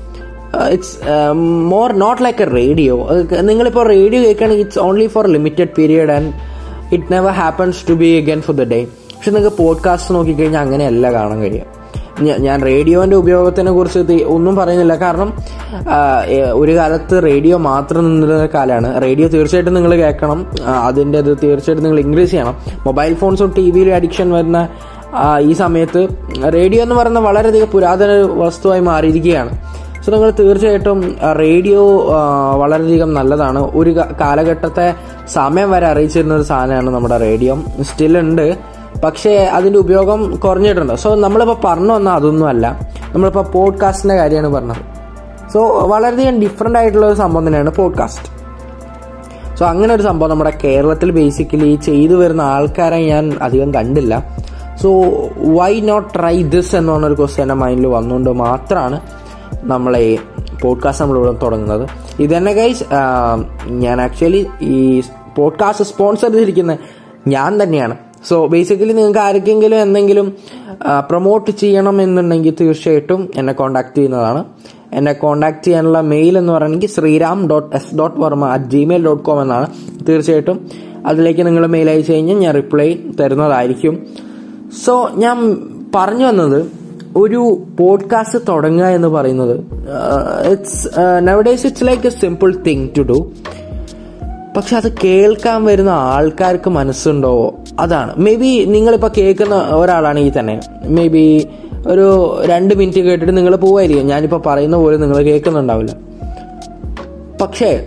it's 0.72 0.96
more 1.44 1.92
not 1.92 2.24
like 2.24 2.42
a 2.42 2.48
radio 2.54 3.08
നിങ്ങളിപ്പോൾ 3.40 3.86
radio 3.88 4.22
കേൾക്കുകയാണെങ്കിൽ 4.22 4.64
it's 4.64 4.78
only 4.78 5.06
for 5.06 5.26
limited 5.26 5.68
period 5.78 6.10
and 6.10 6.32
it 6.94 7.12
never 7.12 7.30
happens 7.30 7.88
to 7.88 7.92
be 7.92 8.22
again 8.22 8.40
for 8.40 8.56
the 8.56 8.62
day 8.62 8.86
പക്ഷെ 9.14 9.30
നിങ്ങൾക്ക് 9.30 9.56
podcast 9.56 10.14
നോക്കിക്കഴിഞ്ഞാൽ 10.14 10.60
അങ്ങനെയല്ല 10.60 11.12
കാണാൻ 11.12 11.40
കഴിയുക. 11.40 11.84
ഞാൻ 12.20 12.62
റേഡിയോന്റെ 12.62 13.16
ഉപയോഗത്തിനെ 13.16 13.72
കുറിച്ച് 13.72 14.24
ഒന്നും 14.24 14.56
പറയുന്നില്ല. 14.56 14.94
കാരണം 14.94 15.32
ഒരു 16.52 16.76
കാലത്ത് 16.76 17.22
റേഡിയോ 17.22 17.56
മാത്രം 17.58 18.04
നിന്നിരുന്ന 18.04 18.46
കാലമാണ് 18.46 19.02
റേഡിയോ 19.02 19.28
തീർച്ചയായിട്ടും 19.28 19.74
നിങ്ങൾ 19.74 19.94
കേൾക്കണം. 19.94 20.46
അതിന്റെ 20.88 21.18
അത് 21.18 21.38
തീർച്ചയായിട്ടും 21.42 21.84
നിങ്ങൾ 21.84 22.00
ഇൻക്രീസ് 22.00 22.30
ചെയ്യണം. 22.30 22.56
മൊബൈൽ 22.86 23.14
ഫോൺസും 23.14 23.54
ടി 23.56 23.70
വിയിലും 23.70 23.94
അഡിക്ഷൻ 23.94 24.30
വരുന്ന 24.30 24.68
ഈ 25.40 25.52
സമയത്ത് 25.52 26.08
റേഡിയോ 26.54 26.82
എന്ന് 26.82 26.94
പറയുന്ന 26.94 27.18
വളരെയധികം 27.18 27.66
പുരാതന 27.66 28.10
വസ്തുവായി 28.44 28.80
മാറിയിരിക്കുകയാണ്. 28.80 29.50
സോ 30.04 30.12
നിങ്ങൾ 30.12 30.30
തീർച്ചയായിട്ടും 30.30 31.16
റേഡിയോ 31.38 32.06
വളരെയധികം 32.56 33.14
നല്ലതാണ്. 33.14 33.58
ഒരു 33.58 33.90
കാലഘട്ടത്തെ 34.20 34.94
സമയം 35.28 35.70
വരെ 35.70 35.86
അറിയിച്ചിരുന്ന 35.86 36.34
ഒരു 36.34 36.42
സാധനമാണ് 36.42 36.90
നമ്മുടെ 36.90 37.16
റേഡിയോ. 37.16 37.58
സ്റ്റിൽ 37.82 38.18
ഉണ്ട്. 38.18 38.58
പക്ഷേ 39.04 39.36
അതിന്റെ 39.36 39.78
ഉപയോഗം 39.78 40.36
കുറഞ്ഞിട്ടുണ്ട്. 40.36 40.94
സോ 40.94 41.14
നമ്മളിപ്പോൾ 41.14 41.56
പറഞ്ഞു 41.64 41.92
വന്നാൽ 41.92 42.14
അതൊന്നും 42.14 42.48
അല്ല. 42.48 42.80
നമ്മളിപ്പോൾ 43.12 43.44
പോഡ്കാസ്റ്റിന്റെ 43.44 44.16
കാര്യമാണ് 44.16 44.54
പറഞ്ഞത്. 44.54 44.76
സോ 45.52 45.80
വളരെയധികം 45.88 46.40
ഡിഫറെന്റ് 46.40 46.78
ആയിട്ടുള്ള 46.78 47.06
ഒരു 47.06 47.14
സംഭവം 47.14 47.46
തന്നെയാണ് 47.46 47.70
പോഡ്കാസ്റ്റ്. 47.70 48.28
സോ 49.56 49.66
അങ്ങനെ 49.66 49.94
ഒരു 49.94 50.02
സംഭവം 50.02 50.30
നമ്മുടെ 50.30 50.52
കേരളത്തിൽ 50.64 51.10
ബേസിക്കലി 51.10 51.74
ചെയ്തു 51.76 52.14
വരുന്ന 52.14 52.42
ആൾക്കാരെ 52.42 52.96
ഞാൻ 52.96 53.38
അധികം 53.42 53.74
കണ്ടില്ല. 53.74 54.36
So 54.82 54.90
why 55.36 55.80
not 55.80 56.14
try 56.14 56.42
this 56.42 56.76
എന്ന് 56.76 56.92
പറഞ്ഞൊരു 56.92 57.14
ക്വസ്റ്റ്യൻ 57.14 57.44
എന്റെ 57.44 57.54
മൈൻഡിൽ 57.54 57.86
വന്നുകൊണ്ട് 57.86 58.30
മാത്രമാണ് 58.30 59.00
നമ്മളെ 59.64 60.18
പോഡ്കാസ്റ്റ് 60.62 61.04
നമ്മളിവിടെ 61.04 61.30
തുടങ്ങുന്നത്. 61.30 61.88
ഇത് 62.22 62.36
തന്നെ 62.36 62.52
ഗൈസ് 62.52 62.84
ഞാൻ 63.66 64.00
ആക്ച്വലി 64.00 64.46
ഈ 64.62 65.02
പോഡ്കാസ്റ്റ് 65.36 65.84
സ്പോൺസർ 65.84 66.32
ചെയ്തിരിക്കുന്ന 66.32 66.78
ഞാൻ 67.26 67.62
തന്നെയാണ്. 67.62 67.96
സോ 68.28 68.46
ബേസിക്കലി 68.46 68.92
നിങ്ങൾക്ക് 68.92 69.18
ആർക്കെങ്കിലും 69.18 69.82
എന്തെങ്കിലും 69.82 70.32
പ്രൊമോട്ട് 71.08 71.50
ചെയ്യണം 71.50 72.02
എന്നുണ്ടെങ്കിൽ 72.02 72.54
തീർച്ചയായിട്ടും 72.60 73.30
എന്നെ 73.36 73.52
കോൺടാക്ട് 73.52 73.96
ചെയ്യുന്നതാണ്. 73.96 74.44
എന്നെ 74.92 75.12
കോൺടാക്ട് 75.12 75.64
ചെയ്യാനുള്ള 75.64 76.00
മെയിൽ 76.00 76.38
എന്ന് 76.38 76.52
പറയുന്നത് 76.52 76.86
Sriram 76.86 77.48
dot 77.48 77.76
S 77.76 77.94
dot 77.94 78.20
Varma 78.20 78.48
at 78.48 78.64
Gmail 78.64 79.04
dot 79.04 79.24
com 79.24 79.42
എന്നാണ്. 79.42 79.66
തീർച്ചയായിട്ടും 80.08 80.68
അതിലേക്ക് 81.06 81.46
നിങ്ങൾ 81.46 81.66
മെയിൽ 81.66 81.90
അയച്ചു 81.90 82.12
കഴിഞ്ഞാൽ 82.12 82.36
ഞാൻ 82.36 82.54
റിപ്ലൈ 82.54 82.96
തരുന്നതായിരിക്കും. 83.20 84.06
സോ 84.86 85.10
ഞാൻ 85.14 85.56
പറഞ്ഞു 85.94 86.26
വന്നത് 86.26 86.83
ഒരു 87.16 87.62
പോഡ്കാസ്റ്റ് 87.80 88.38
തുടങ്ങുക 88.48 88.86
എന്ന് 88.86 89.08
പറയുന്നത് 89.08 89.60
it's 90.50 90.88
nowadays 91.22 91.66
it's 91.66 91.84
like 91.84 92.06
a 92.06 92.10
simple 92.10 92.56
thing 92.56 92.88
to 92.98 93.02
do 93.02 93.32
പക്ഷെ 94.56 94.76
അത് 94.76 94.96
കേൾക്കാൻ 95.04 95.64
വരുന്ന 95.64 95.90
ആൾക്കാർക്ക് 95.90 96.70
മനസ്സുണ്ടോ? 96.70 97.54
അതാണ്. 97.80 98.14
മേ 98.16 98.34
ബി 98.34 98.64
നിങ്ങളിപ്പോൾ 98.64 99.10
കേൾക്കുന്ന 99.18 99.54
ഒരാളാണെങ്കിൽ 99.54 100.38
തന്നെ 100.38 100.60
മേ 100.84 101.08
ബി 101.08 101.48
ഒരു 101.86 102.38
രണ്ട് 102.44 102.74
മിനിറ്റ് 102.74 102.98
കേട്ടിട്ട് 102.98 103.36
നിങ്ങൾ 103.36 103.56
പോവായിരിക്കും. 103.56 104.06
ഞാനിപ്പോൾ 104.06 104.42
പറയുന്ന 104.46 104.76
പോലെ 104.76 104.96
നിങ്ങൾ 104.96 105.16
കേൾക്കുന്നുണ്ടാവില്ല. 105.16 105.96
പക്ഷേ 107.40 107.86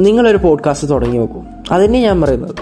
നിങ്ങളൊരു 0.00 0.36
പോഡ്കാസ്റ്റ് 0.36 0.88
തുടങ്ങി 0.88 1.18
നോക്കൂ. 1.18 1.42
അതന്നെ 1.70 2.00
ഞാൻ 2.00 2.20
പറയുന്നത്. 2.20 2.54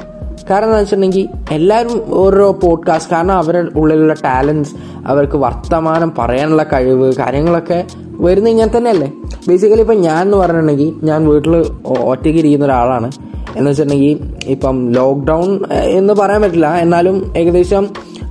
കാരണം 0.50 0.66
എന്താ 0.66 0.78
വെച്ചിട്ടുണ്ടെങ്കിൽ 0.78 1.28
എല്ലാവരും 1.50 2.04
ഓരോ 2.08 2.52
പോഡ്കാസ്റ്റ് 2.52 3.12
കാരണം 3.12 3.34
അവരുടെ 3.34 3.78
ഉള്ളിലുള്ള 3.78 4.14
ടാലൻസ് 4.14 4.74
അവർക്ക് 5.06 5.36
വർത്തമാനം 5.36 6.12
പറയാനുള്ള 6.18 6.62
കഴിവ് 6.62 7.12
കാര്യങ്ങളൊക്കെ 7.18 7.86
വരുന്നത് 8.20 8.50
ഇങ്ങനെ 8.50 8.76
തന്നെയല്ലേ? 8.76 9.12
ബേസിക്കലി 9.48 9.80
ഇപ്പം 9.80 9.96
ഞാൻ 9.96 10.22
എന്ന് 10.22 10.36
പറഞ്ഞിട്ടുണ്ടെങ്കിൽ 10.36 10.94
ഞാൻ 11.02 11.28
വീട്ടിൽ 11.28 11.56
ഒറ്റയ്ക്ക് 11.88 12.38
ഇരിക്കുന്ന 12.38 12.64
ഒരാളാണ്. 12.64 13.12
എന്ന് 13.56 13.70
വെച്ചിട്ടുണ്ടെങ്കിൽ 13.70 14.34
ഇപ്പം 14.46 14.92
ലോക്ക്ഡൗൺ 14.92 15.72
എന്ന് 15.72 16.14
പറയാൻ 16.14 16.42
പറ്റില്ല. 16.42 16.74
എന്നാലും 16.74 17.32
ഏകദേശം 17.36 17.88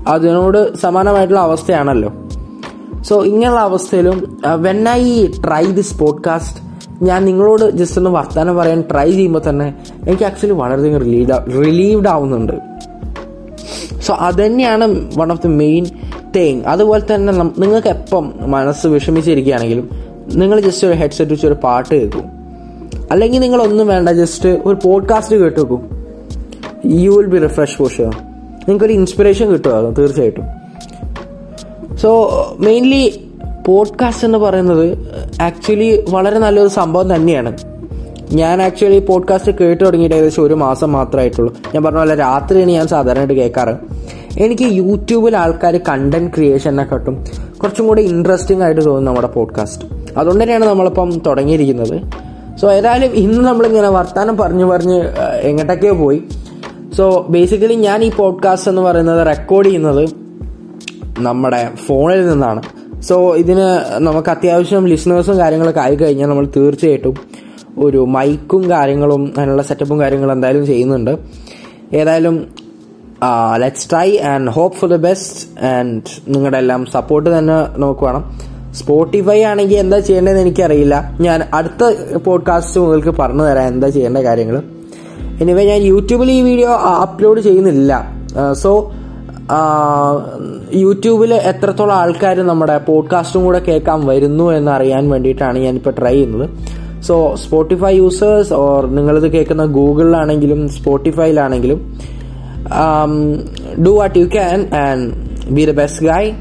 അതിനോട് 0.07 0.75
സമാനമായിട്ടുള്ള 0.77 1.39
അവസ്ഥയാണല്ലോ. 1.39 2.13
സോ 3.01 3.23
ഇങ്ങനെയുള്ള 3.23 3.59
അവസ്ഥയിലും 3.59 4.37
when 4.55 4.89
I 4.89 5.27
try 5.27 5.63
this 5.63 5.99
podcast 5.99 6.72
ഞാൻ 7.01 7.25
നിങ്ങളോട് 7.25 7.71
ജസ്റ്റ് 7.71 7.97
ഒന്ന് 7.97 8.09
വർത്താനം 8.09 8.57
പറയാൻ 8.57 8.83
ട്രൈ 8.91 9.11
ചെയ്യുമ്പോൾ 9.11 9.41
തന്നെ 9.49 9.73
എനിക്ക് 10.07 10.23
ആക്ച്വലി 10.23 10.53
വളരെയധികം 10.53 10.99
റിലീവ് 10.99 11.31
റിലീവ്ഡ് 11.65 12.07
ആവുന്നുണ്ട്. 12.07 12.53
സോ 14.01 14.13
അതുതന്നെയാണ് 14.13 15.11
one 15.17 15.31
of 15.31 15.41
the 15.41 15.47
main 15.47 15.85
thing 16.35 16.61
അതുപോലെ 16.61 17.15
തന്നെ 17.15 17.33
നിങ്ങൾക്ക് 17.33 17.87
എപ്പം 17.87 18.33
മനസ്സ് 18.41 18.87
വിഷമിച്ചിരിക്കുകയാണെങ്കിലും 18.87 19.89
നിങ്ങൾ 20.27 20.59
ജസ്റ്റ് 20.59 20.87
ഒരു 20.87 20.97
ഹെഡ്സെറ്റ് 20.97 21.31
വെച്ച് 21.31 21.47
ഒരു 21.47 21.53
പാട്ട് 21.53 21.95
കേൾക്കും. 21.95 22.23
അല്ലെങ്കിൽ 23.11 23.39
നിങ്ങൾ 23.39 23.61
ഒന്നും 23.61 23.87
വേണ്ട 23.87 24.09
ജസ്റ്റ് 24.09 24.49
ഒരു 24.49 24.77
പോഡ്കാസ്റ്റ് 24.83 25.35
കേട്ട് 25.35 25.59
വെക്കും. 25.59 25.89
You 26.85 27.11
will 27.11 27.25
be 27.25 27.37
refresh 27.37 27.75
for 27.75 27.89
നിങ്ങൾക്കൊരു 27.99 28.93
ഇൻസ്പിറേഷൻ 28.93 29.51
കിട്ടുമായിരുന്നു 29.51 29.95
തീർച്ചയായിട്ടും. 29.95 30.43
സോ 31.97 32.09
മെയിൻലി 32.59 33.22
പോഡ്കാസ്റ്റ് 33.65 34.25
എന്ന് 34.25 34.37
പറയുന്നത് 34.37 34.97
ആക്ച്വലി 35.41 36.05
വളരെ 36.09 36.39
നല്ലൊരു 36.39 36.67
സംഭവം 36.67 37.15
തന്നെയാണ്. 37.15 37.57
ഞാൻ 38.31 38.61
ആക്ച്വലി 38.61 38.99
പോഡ്കാസ്റ്റ് 38.99 39.51
കേട്ട് 39.51 39.85
തുടങ്ങിയിട്ട് 39.85 40.15
ഏകദേശം 40.15 40.43
ഒരു 40.43 40.53
മാസം 40.53 40.91
മാത്രമായിട്ടുള്ളൂ 40.91 41.57
ഞാൻ 41.75 41.83
പറഞ്ഞ 41.83 41.97
പോലെ 41.97 42.15
രാത്രിയാണ് 42.15 42.71
ഞാൻ 42.71 42.87
സാധാരണയായിട്ട് 42.87 43.33
കേൾക്കാറ്. 43.33 43.75
എനിക്ക് 44.39 44.63
യൂട്യൂബിൽ 44.63 45.37
ആൾക്കാർ 45.37 45.79
കണ്ടന്റ് 45.89 46.31
ക്രിയേഷനെ 46.35 46.83
കാട്ടും. 46.83 47.25
കുറച്ചും 47.61 47.87
കൂടി 47.87 48.01
ഇൻട്രസ്റ്റിംഗ് 48.01 48.63
ആയിട്ട് 48.63 48.85
തോന്നുന്നു 48.85 49.11
നമ്മുടെ 49.11 49.27
പോഡ്കാസ്റ്റ് 49.27 49.85
അതുകൊണ്ട് 50.17 50.43
തന്നെയാണ് 50.43 50.65
നമ്മളിപ്പം 50.65 51.21
തുടങ്ങിയിരിക്കുന്നത്. 51.25 52.01
സോ 52.61 52.71
ഏതായാലും 52.71 53.11
ഇന്ന് 53.13 53.45
നമ്മളിങ്ങനെ 53.45 53.89
വർത്താനം 53.89 54.37
പറഞ്ഞു 54.37 54.65
പറഞ്ഞ് 54.65 55.03
എങ്ങോട്ടൊക്കെയോ 55.41 55.93
പോയി. 55.93 56.23
സോ 56.97 57.25
ബേസിക്കലി 57.29 57.73
ഞാൻ 57.73 58.03
ഈ 58.03 58.11
പോഡ്കാസ്റ്റ് 58.11 58.69
എന്ന് 58.69 58.81
പറയുന്നത് 58.81 59.27
റെക്കോർഡ് 59.27 59.67
ചെയ്യുന്നത് 59.67 60.09
നമ്മുടെ 61.19 61.69
ഫോണിൽ 61.87 62.29
നിന്നാണ്. 62.29 62.61
സോ 63.07 63.15
ഇതിന് 63.35 63.67
നമുക്ക് 64.07 64.29
അത്യാവശ്യം 64.29 64.85
ലിസ്ണേഴ്സും 64.91 65.37
കാര്യങ്ങളൊക്കെ 65.39 65.79
ആയി 65.79 65.95
കഴിഞ്ഞാൽ 65.95 66.27
നമ്മൾ 66.27 66.45
തീർച്ചയായിട്ടും 66.57 67.15
ഒരു 67.77 68.01
മൈക്കും 68.15 68.69
കാര്യങ്ങളും 68.69 69.33
അതിനുള്ള 69.37 69.61
സെറ്റപ്പും 69.61 69.99
കാര്യങ്ങളും 69.99 70.33
എന്തായാലും 70.33 70.65
ചെയ്യുന്നുണ്ട്. 70.65 71.13
ഏതായാലും 71.99 72.35
let's 73.61 73.89
try 73.91 74.07
and 74.31 74.51
hope 74.51 74.77
for 74.77 74.89
the 74.89 74.99
best 75.07 75.65
and 75.65 76.01
നിങ്ങളുടെ 76.27 76.57
എല്ലാം 76.57 76.81
സപ്പോർട്ട് 76.95 77.29
തന്നെ 77.37 77.57
നമുക്ക് 77.81 78.03
വേണം. 78.07 78.23
സ്പോട്ടിഫൈ 78.79 79.39
ആണെങ്കിൽ 79.51 79.77
എന്താ 79.77 79.99
ചെയ്യേണ്ടതെന്ന് 79.99 80.41
എനിക്കറിയില്ല. 80.41 80.95
ഞാൻ 81.21 81.39
അടുത്ത 81.53 81.83
പോഡ്കാസ്റ്റ് 82.27 82.77
മുതൽക്ക് 82.83 83.13
പറഞ്ഞു 83.19 83.43
തരാം 83.43 83.67
എന്താ 83.73 83.89
ചെയ്യേണ്ട 83.89 84.17
കാര്യങ്ങൾ. 84.17 84.57
എനിവേ 85.41 85.63
ഞാൻ 85.71 85.81
യൂട്യൂബിൽ 85.91 86.31
ഈ 86.31 86.41
വീഡിയോ 86.41 86.71
അപ്ലോഡ് 87.05 87.41
ചെയ്യുന്നില്ല. 87.41 87.93
സോ 88.63 88.71
യൂട്യൂബിൽ 90.73 91.33
എത്രത്തോളം 91.33 91.95
ആൾക്കാർ 91.95 92.41
നമ്മുടെ 92.47 92.77
പോഡ്കാസ്റ്റും 92.77 93.43
കൂടെ 93.43 93.59
കേൾക്കാൻ 93.59 94.05
വരുന്നു 94.05 94.51
എന്ന് 94.51 94.71
അറിയാൻ 94.71 95.09
വേണ്ടിയിട്ടാണ് 95.09 95.59
ഞാനിപ്പോൾ 95.59 95.89
ട്രൈ 95.99 96.11
ചെയ്യുന്നത്. 96.11 96.49
സോ 97.01 97.35
സ്പോട്ടിഫൈ 97.35 97.95
യൂസേഴ്സ് 97.97 98.53
ഓർ 98.53 98.85
നിങ്ങളിത് 98.85 99.27
കേൾക്കുന്ന 99.27 99.65
ഗൂഗിളിലാണെങ്കിലും 99.65 100.69
സ്പോട്ടിഫൈയിലാണെങ്കിലും 100.69 101.99
do 103.85 103.89
what 103.89 104.19
you 104.19 104.25
can 104.25 104.75
and 104.75 105.13
be 105.49 105.65
the 105.65 105.71
best 105.71 106.05
guy 106.05 106.31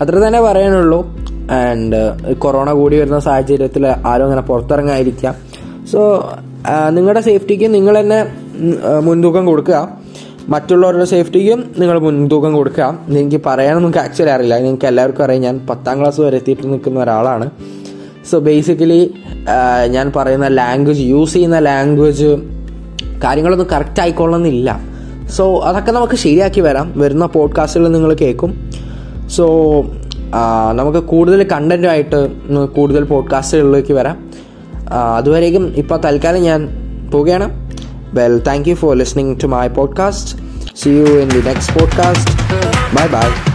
അത്ര 0.00 0.14
തന്നെ 0.16 0.40
പറയാനുള്ളൂ. 0.40 1.06
ആൻഡ് 1.50 2.34
കൊറോണ 2.34 2.72
കൂടി 2.72 2.96
വരുന്ന 2.96 3.18
സാഹചര്യത്തിൽ 3.18 3.86
ആരും 3.86 4.24
അങ്ങനെ 4.24 4.40
പുറത്തിറങ്ങാതിരിക്കാം. 4.40 5.34
സോ 5.92 6.30
നിങ്ങളുടെ 6.88 7.20
സേഫ്റ്റിക്ക് 7.20 7.74
നിങ്ങൾ 7.74 8.00
തന്നെ 8.00 8.20
ഉം, 8.22 9.04
മുൻതൂക്കം 9.04 9.46
കൊടുക്കുക. 9.46 10.01
മറ്റുള്ളവരുടെ 10.48 11.04
സേഫ്റ്റിക്കും 11.04 11.74
നിങ്ങൾ 11.78 11.98
മുൻതൂക്കം 11.98 12.52
കൊടുക്കുക. 12.52 12.98
എനിക്ക് 13.08 13.40
പറയാനൊന്നും 13.46 13.82
നിങ്ങൾക്ക് 13.82 14.10
ആക്ച്വലി 14.10 14.30
അറിയില്ല. 14.30 14.58
നിങ്ങൾക്ക് 14.58 14.86
എല്ലാവർക്കും 14.86 15.24
അറിയാം. 15.24 15.42
ഞാൻ 15.42 15.66
പത്താം 15.70 16.00
ക്ലാസ് 16.00 16.20
വരെ 16.20 16.36
എത്തിയിട്ട് 16.36 16.72
നിൽക്കുന്ന 16.72 17.00
ഒരാളാണ്. 17.00 17.50
സോ 18.30 18.38
ബേസിക്കലി 18.38 19.14
ഞാൻ 19.86 20.12
പറയുന്ന 20.16 20.46
ലാംഗ്വേജ് 20.46 21.00
യൂസ് 21.00 21.32
ചെയ്യുന്ന 21.32 21.58
ലാംഗ്വേജ് 21.58 22.36
കാര്യങ്ങളൊന്നും 23.24 23.68
കറക്റ്റ് 23.72 24.00
ആയിക്കൊള്ളണമെന്നില്ല. 24.00 24.80
സോ 25.30 25.60
അതൊക്കെ 25.60 25.92
നമുക്ക് 25.92 26.14
ശരിയാക്കി 26.14 26.60
വരാം. 26.60 26.92
വരുന്ന 26.96 27.26
പോഡ്കാസ്റ്റുകൾ 27.26 27.88
നിങ്ങൾ 27.88 28.14
കേൾക്കും. 28.14 28.70
സോ 29.26 29.82
നമുക്ക് 30.72 30.98
കൂടുതൽ 30.98 31.42
കണ്ടന്റുമായിട്ട് 31.42 32.30
കൂടുതൽ 32.64 33.04
പോഡ്കാസ്റ്റുകളിലേക്ക് 33.04 33.92
വരാം. 33.92 34.30
അതുവരേക്കും 35.16 35.74
ഇപ്പോൾ 35.76 36.00
തൽക്കാലം 36.04 36.42
ഞാൻ 36.42 36.68
പോവുകയാണ് 37.12 37.61
Well, 38.12 38.40
thank 38.40 38.66
you 38.66 38.76
for 38.76 38.94
listening 38.94 39.36
to 39.38 39.48
my 39.48 39.68
podcast. 39.68 40.38
See 40.76 40.94
you 40.96 41.18
in 41.18 41.28
the 41.28 41.42
next 41.42 41.70
podcast. 41.70 42.26
Bye 42.94 43.08
bye. 43.08 43.51